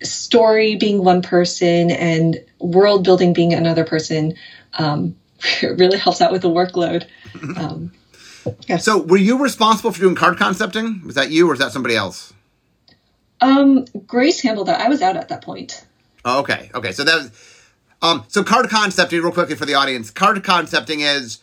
story 0.01 0.75
being 0.75 1.03
one 1.03 1.21
person 1.21 1.91
and 1.91 2.43
world 2.59 3.03
building 3.03 3.33
being 3.33 3.53
another 3.53 3.83
person 3.83 4.35
um, 4.73 5.15
really 5.61 5.97
helps 5.97 6.21
out 6.21 6.31
with 6.31 6.41
the 6.41 6.49
workload. 6.49 7.05
Um, 7.57 7.91
yeah. 8.67 8.77
So, 8.77 8.97
were 8.97 9.17
you 9.17 9.37
responsible 9.37 9.91
for 9.91 9.99
doing 9.99 10.15
card 10.15 10.37
concepting? 10.37 11.05
Was 11.05 11.15
that 11.15 11.31
you 11.31 11.49
or 11.49 11.53
is 11.53 11.59
that 11.59 11.71
somebody 11.71 11.95
else? 11.95 12.33
Um, 13.41 13.85
Grace 14.05 14.41
handled 14.41 14.67
that. 14.67 14.79
I 14.79 14.87
was 14.87 15.01
out 15.01 15.17
at 15.17 15.29
that 15.29 15.43
point. 15.43 15.85
Oh, 16.23 16.39
okay. 16.41 16.69
Okay. 16.73 16.91
So 16.91 17.03
that 17.03 17.15
was, 17.15 17.31
um, 18.01 18.23
so 18.27 18.43
card 18.43 18.69
concepting, 18.69 19.21
real 19.21 19.31
quickly 19.31 19.55
for 19.55 19.65
the 19.65 19.73
audience, 19.73 20.11
card 20.11 20.43
concepting 20.43 21.01
is, 21.01 21.39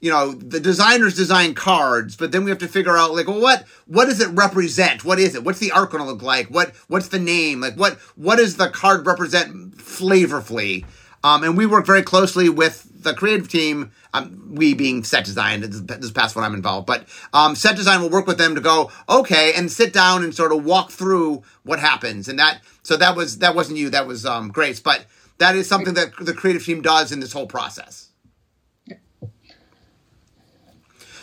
you 0.00 0.10
know, 0.10 0.32
the 0.32 0.60
designers 0.60 1.14
design 1.14 1.54
cards, 1.54 2.16
but 2.16 2.32
then 2.32 2.44
we 2.44 2.50
have 2.50 2.58
to 2.60 2.68
figure 2.68 2.96
out 2.96 3.14
like, 3.14 3.28
well, 3.28 3.40
what, 3.40 3.64
what 3.86 4.06
does 4.06 4.20
it 4.20 4.28
represent? 4.28 5.04
What 5.04 5.18
is 5.18 5.34
it? 5.34 5.44
What's 5.44 5.58
the 5.58 5.72
art 5.72 5.90
going 5.90 6.02
to 6.02 6.10
look 6.10 6.22
like? 6.22 6.48
What, 6.48 6.74
what's 6.88 7.08
the 7.08 7.18
name? 7.18 7.60
Like, 7.60 7.74
what, 7.74 7.98
what 8.16 8.36
does 8.36 8.56
the 8.56 8.68
card 8.68 9.06
represent 9.06 9.76
flavorfully? 9.76 10.86
Um, 11.22 11.44
and 11.44 11.56
we 11.56 11.66
work 11.66 11.84
very 11.84 12.02
closely 12.02 12.48
with 12.48 12.86
the 13.02 13.14
creative 13.14 13.48
team, 13.48 13.92
um, 14.14 14.54
we 14.54 14.74
being 14.74 15.04
set 15.04 15.24
design, 15.24 15.60
this, 15.60 15.82
is 16.04 16.10
past 16.10 16.34
when 16.34 16.44
I'm 16.44 16.54
involved, 16.54 16.86
but 16.86 17.06
um, 17.32 17.54
set 17.54 17.76
design 17.76 18.00
will 18.00 18.10
work 18.10 18.26
with 18.26 18.38
them 18.38 18.54
to 18.54 18.60
go 18.60 18.90
okay 19.08 19.52
and 19.54 19.70
sit 19.70 19.92
down 19.92 20.24
and 20.24 20.34
sort 20.34 20.52
of 20.52 20.64
walk 20.64 20.90
through 20.90 21.42
what 21.62 21.78
happens, 21.78 22.28
and 22.28 22.38
that 22.38 22.60
so 22.82 22.96
that 22.96 23.16
was 23.16 23.38
that 23.38 23.54
wasn't 23.54 23.78
you, 23.78 23.90
that 23.90 24.06
was 24.06 24.26
um, 24.26 24.48
Grace, 24.50 24.80
but 24.80 25.06
that 25.38 25.54
is 25.54 25.68
something 25.68 25.94
that 25.94 26.16
the 26.20 26.34
creative 26.34 26.64
team 26.64 26.82
does 26.82 27.12
in 27.12 27.20
this 27.20 27.32
whole 27.32 27.46
process. 27.46 28.09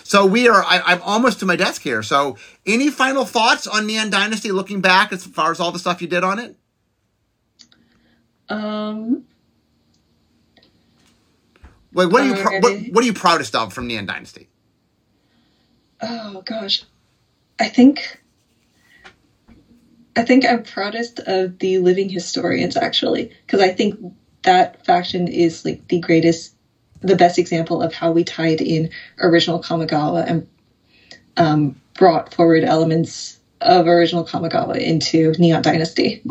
So 0.08 0.26
we 0.26 0.48
are. 0.48 0.64
I, 0.64 0.94
am 0.94 1.02
almost 1.02 1.42
to 1.42 1.46
my 1.46 1.58
desk 1.58 1.82
here. 1.82 2.02
So, 2.02 2.38
any 2.66 2.90
final 2.90 3.26
thoughts 3.26 3.68
on 3.68 3.86
Neon 3.86 4.10
Dynasty? 4.10 4.54
Looking 4.54 4.80
back, 4.80 5.12
as 5.12 5.26
far 5.26 5.52
as 5.52 5.60
all 5.60 5.74
the 5.74 5.80
stuff 5.80 6.02
you 6.02 6.08
did 6.08 6.24
on 6.24 6.40
it. 6.40 6.56
Um, 8.48 9.26
like, 11.92 12.10
what 12.10 12.22
are 12.24 12.28
you 12.28 12.36
pr- 12.36 12.60
what, 12.60 12.80
what 12.94 13.04
are 13.04 13.08
you 13.08 13.14
proudest 13.14 13.54
of 13.54 13.74
from 13.74 13.88
Neon 13.88 14.06
Dynasty? 14.06 14.48
Oh 16.02 16.42
gosh, 16.46 16.86
I 17.60 17.68
think 17.68 18.22
I 20.16 20.24
think 20.24 20.46
I'm 20.46 20.64
proudest 20.64 21.20
of 21.20 21.60
the 21.60 21.80
Living 21.80 22.08
Historians 22.08 22.78
actually, 22.78 23.34
because 23.46 23.60
I 23.60 23.74
think 23.74 24.00
that 24.44 24.86
faction 24.86 25.28
is 25.28 25.66
like 25.66 25.86
the 25.90 26.00
greatest, 26.00 26.56
the 27.08 27.16
best 27.16 27.40
example 27.40 27.82
of 27.82 27.94
how 27.94 28.12
we 28.12 28.24
tied 28.24 28.62
in 28.62 28.90
original 29.20 29.62
Kamigawa 29.62 30.26
and 30.28 30.48
um, 31.38 31.82
brought 31.94 32.34
forward 32.34 32.64
elements 32.64 33.40
of 33.62 33.88
original 33.88 34.26
Kamigawa 34.26 34.78
into 34.78 35.34
Neon 35.40 35.62
Dynasty. 35.62 36.24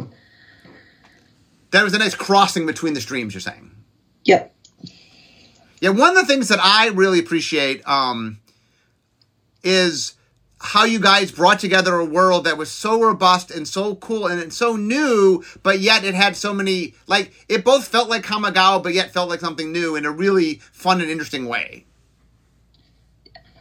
That 1.71 1.83
was 1.83 1.95
a 1.95 1.99
nice 1.99 2.15
crossing 2.15 2.67
between 2.67 2.95
the 2.95 3.01
streams. 3.01 3.35
You're 3.35 3.41
saying. 3.41 3.71
Yep. 4.25 4.55
Yeah, 5.81 5.91
one 5.91 6.17
of 6.17 6.17
the 6.17 6.27
things 6.27 6.49
that 6.49 6.59
I 6.63 6.89
really 6.89 7.19
appreciate 7.19 7.87
um, 7.87 8.39
is 9.63 10.15
how 10.67 10.85
you 10.85 10.99
guys 10.99 11.31
brought 11.31 11.61
together 11.61 11.95
a 11.95 12.05
world 12.05 12.45
that 12.45 12.59
was 12.59 12.71
so 12.71 13.01
robust 13.01 13.51
and 13.51 13.67
so 13.67 13.95
cool 13.95 14.27
and 14.27 14.53
so 14.53 14.77
new, 14.77 15.45
but 15.63 15.81
yet 15.81 16.05
it 16.05 16.15
had 16.15 16.37
so 16.37 16.53
many 16.53 16.95
like 17.07 17.33
it 17.49 17.65
both 17.65 17.89
felt 17.89 18.09
like 18.09 18.25
Kamigawa, 18.25 18.83
but 18.83 18.93
yet 18.93 19.13
felt 19.13 19.29
like 19.29 19.41
something 19.41 19.73
new 19.73 19.97
in 19.97 20.05
a 20.05 20.11
really 20.11 20.55
fun 20.73 21.01
and 21.01 21.11
interesting 21.11 21.47
way. 21.47 21.85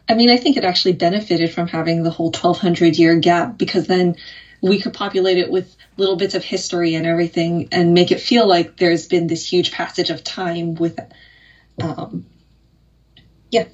I 0.10 0.14
mean, 0.16 0.30
I 0.30 0.38
think 0.38 0.58
it 0.58 0.64
actually 0.64 0.94
benefited 0.94 1.52
from 1.54 1.68
having 1.68 2.04
the 2.04 2.12
whole 2.12 2.28
1200 2.32 2.98
year 2.98 3.16
gap 3.20 3.58
because 3.58 3.88
then 3.88 4.16
we 4.62 4.80
could 4.80 4.94
populate 4.94 5.38
it 5.38 5.52
with 5.52 5.76
little 5.98 6.16
bits 6.16 6.36
of 6.36 6.44
history 6.44 6.96
and 6.96 7.06
everything 7.06 7.70
and 7.72 7.94
make 7.94 8.12
it 8.12 8.20
feel 8.20 8.48
like 8.48 8.78
there's 8.78 9.08
been 9.08 9.28
this 9.28 9.48
huge 9.48 9.72
passage 9.72 10.10
of 10.10 10.24
time 10.24 10.76
with 10.76 11.00
um, 11.82 12.26
yeah. 13.52 13.66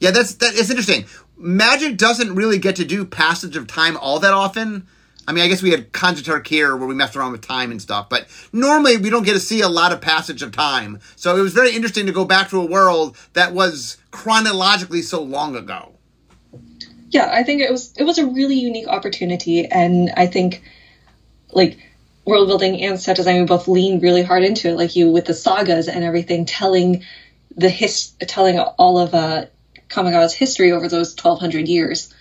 Yeah, 0.00 0.10
that's 0.10 0.34
that 0.36 0.54
is 0.54 0.70
interesting. 0.70 1.04
Magic 1.42 1.96
doesn't 1.96 2.34
really 2.34 2.58
get 2.58 2.76
to 2.76 2.84
do 2.84 3.04
passage 3.04 3.56
of 3.56 3.66
time 3.66 3.96
all 3.96 4.20
that 4.20 4.32
often. 4.32 4.86
I 5.26 5.32
mean, 5.32 5.44
I 5.44 5.48
guess 5.48 5.62
we 5.62 5.70
had 5.70 5.92
Khans 5.92 6.26
here 6.46 6.76
where 6.76 6.88
we 6.88 6.94
messed 6.94 7.16
around 7.16 7.32
with 7.32 7.42
time 7.42 7.70
and 7.70 7.80
stuff, 7.80 8.08
but 8.08 8.26
normally 8.52 8.96
we 8.96 9.10
don't 9.10 9.22
get 9.24 9.34
to 9.34 9.40
see 9.40 9.60
a 9.60 9.68
lot 9.68 9.92
of 9.92 10.00
passage 10.00 10.42
of 10.42 10.52
time. 10.52 10.98
So 11.16 11.36
it 11.36 11.40
was 11.40 11.52
very 11.52 11.74
interesting 11.74 12.06
to 12.06 12.12
go 12.12 12.24
back 12.24 12.50
to 12.50 12.60
a 12.60 12.64
world 12.64 13.16
that 13.34 13.52
was 13.52 13.98
chronologically 14.10 15.02
so 15.02 15.22
long 15.22 15.54
ago. 15.54 15.92
Yeah, 17.10 17.30
I 17.32 17.42
think 17.44 17.60
it 17.60 17.70
was 17.70 17.92
it 17.96 18.04
was 18.04 18.18
a 18.18 18.26
really 18.26 18.56
unique 18.56 18.88
opportunity, 18.88 19.66
and 19.66 20.10
I 20.16 20.26
think 20.26 20.62
like 21.52 21.78
world 22.24 22.48
building 22.48 22.82
and 22.82 22.98
set 22.98 23.16
design 23.16 23.40
we 23.40 23.46
both 23.46 23.68
lean 23.68 24.00
really 24.00 24.22
hard 24.22 24.44
into 24.44 24.68
it, 24.70 24.76
like 24.76 24.96
you 24.96 25.10
with 25.10 25.26
the 25.26 25.34
sagas 25.34 25.88
and 25.88 26.04
everything, 26.04 26.46
telling 26.46 27.04
the 27.56 27.68
his 27.68 28.12
telling 28.26 28.58
all 28.58 28.98
of 28.98 29.14
uh, 29.14 29.44
Kamigawa's 29.92 30.34
history 30.34 30.72
over 30.72 30.88
those 30.88 31.10
1200 31.10 31.68
years. 31.68 32.12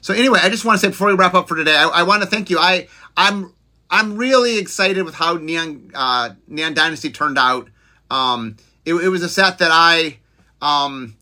So 0.00 0.14
anyway, 0.14 0.40
I 0.42 0.48
just 0.48 0.64
want 0.64 0.80
to 0.80 0.86
say 0.86 0.90
before 0.90 1.08
we 1.08 1.14
wrap 1.14 1.34
up 1.34 1.48
for 1.48 1.56
today, 1.56 1.76
I, 1.76 1.86
I 1.86 2.02
want 2.02 2.22
to 2.22 2.28
thank 2.28 2.50
you. 2.50 2.58
I 2.58 2.88
I'm 3.16 3.52
I'm 3.88 4.16
really 4.16 4.58
excited 4.58 5.04
with 5.04 5.14
how 5.14 5.34
Neon 5.34 5.92
uh, 5.94 6.30
Neon 6.48 6.74
Dynasty 6.74 7.10
turned 7.10 7.38
out. 7.38 7.68
Um, 8.10 8.56
it, 8.84 8.94
it 8.94 9.08
was 9.08 9.22
a 9.22 9.28
set 9.28 9.58
that 9.58 9.70
I 9.72 10.18
um 10.60 11.16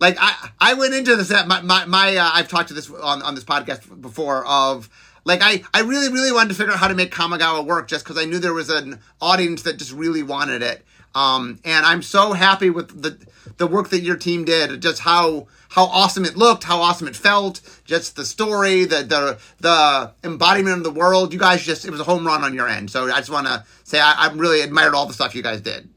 like 0.00 0.16
I 0.18 0.50
I 0.60 0.74
went 0.74 0.94
into 0.94 1.14
the 1.14 1.24
set 1.24 1.46
my 1.46 1.60
my, 1.60 1.84
my 1.84 2.16
uh, 2.16 2.30
I've 2.34 2.48
talked 2.48 2.68
to 2.68 2.74
this 2.74 2.90
on 2.90 3.22
on 3.22 3.34
this 3.34 3.44
podcast 3.44 4.00
before 4.00 4.44
of 4.46 4.88
like 5.24 5.40
I, 5.42 5.62
I 5.74 5.82
really 5.82 6.12
really 6.12 6.32
wanted 6.32 6.48
to 6.50 6.54
figure 6.54 6.72
out 6.72 6.78
how 6.78 6.88
to 6.88 6.94
make 6.94 7.12
Kamigawa 7.12 7.64
work 7.64 7.86
just 7.86 8.04
because 8.04 8.16
I 8.20 8.24
knew 8.24 8.38
there 8.38 8.54
was 8.54 8.70
an 8.70 9.00
audience 9.20 9.62
that 9.62 9.78
just 9.78 9.92
really 9.92 10.22
wanted 10.22 10.62
it. 10.62 10.84
Um, 11.14 11.58
and 11.64 11.86
I'm 11.86 12.02
so 12.02 12.32
happy 12.32 12.70
with 12.70 13.02
the 13.02 13.18
the 13.56 13.66
work 13.66 13.88
that 13.90 14.00
your 14.00 14.16
team 14.16 14.44
did. 14.44 14.80
Just 14.80 15.00
how 15.00 15.48
how 15.70 15.84
awesome 15.84 16.24
it 16.24 16.36
looked, 16.36 16.64
how 16.64 16.80
awesome 16.80 17.08
it 17.08 17.16
felt, 17.16 17.60
just 17.84 18.16
the 18.16 18.24
story, 18.24 18.84
the 18.84 19.02
the 19.02 19.38
the 19.60 20.12
embodiment 20.24 20.78
of 20.78 20.84
the 20.84 20.90
world. 20.90 21.32
You 21.32 21.38
guys 21.38 21.64
just 21.64 21.84
it 21.84 21.90
was 21.90 22.00
a 22.00 22.04
home 22.04 22.26
run 22.26 22.44
on 22.44 22.54
your 22.54 22.68
end. 22.68 22.90
So 22.90 23.04
I 23.10 23.18
just 23.18 23.30
want 23.30 23.46
to 23.46 23.64
say 23.84 24.00
I, 24.00 24.28
I 24.28 24.32
really 24.32 24.60
admired 24.60 24.94
all 24.94 25.06
the 25.06 25.14
stuff 25.14 25.34
you 25.34 25.42
guys 25.42 25.60
did. 25.60 25.88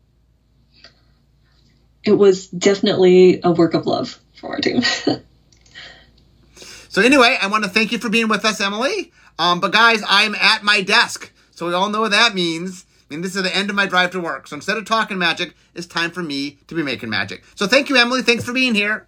It 2.04 2.14
was 2.14 2.48
definitely 2.48 3.42
a 3.44 3.52
work 3.52 3.74
of 3.74 3.86
love 3.86 4.20
for 4.36 4.50
our 4.52 4.60
team. 4.60 4.82
so 6.90 7.02
anyway, 7.02 7.38
I 7.40 7.48
want 7.48 7.64
to 7.64 7.70
thank 7.70 7.92
you 7.92 8.00
for 8.00 8.10
being 8.10 8.28
with 8.28 8.44
us, 8.44 8.60
Emily. 8.60 9.12
Um, 9.38 9.60
but 9.60 9.72
guys, 9.72 10.04
I'm 10.08 10.36
at 10.36 10.64
my 10.64 10.82
desk, 10.82 11.32
so 11.52 11.68
we 11.68 11.74
all 11.74 11.90
know 11.90 12.02
what 12.02 12.12
that 12.12 12.34
means. 12.34 12.86
Mean, 13.12 13.22
this 13.22 13.36
is 13.36 13.44
the 13.44 13.56
end 13.56 13.70
of 13.70 13.76
my 13.76 13.86
drive 13.86 14.12
to 14.12 14.22
work. 14.22 14.48
So 14.48 14.56
instead 14.56 14.78
of 14.78 14.86
talking 14.86 15.18
magic, 15.18 15.54
it's 15.76 15.86
time 15.86 16.12
for 16.12 16.24
me 16.24 16.60
to 16.68 16.76
be 16.76 16.82
making 16.82 17.10
magic. 17.10 17.44
So 17.56 17.68
thank 17.68 17.90
you, 17.90 17.98
Emily. 17.98 18.22
Thanks 18.22 18.46
for 18.46 18.54
being 18.54 18.74
here. 18.74 19.06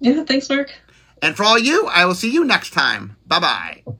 Yeah, 0.00 0.24
thanks, 0.24 0.48
Mark. 0.48 0.72
And 1.20 1.36
for 1.36 1.44
all 1.44 1.58
you, 1.58 1.86
I 1.86 2.06
will 2.06 2.14
see 2.14 2.30
you 2.30 2.44
next 2.44 2.70
time. 2.70 3.16
Bye 3.26 3.40
bye. 3.40 3.96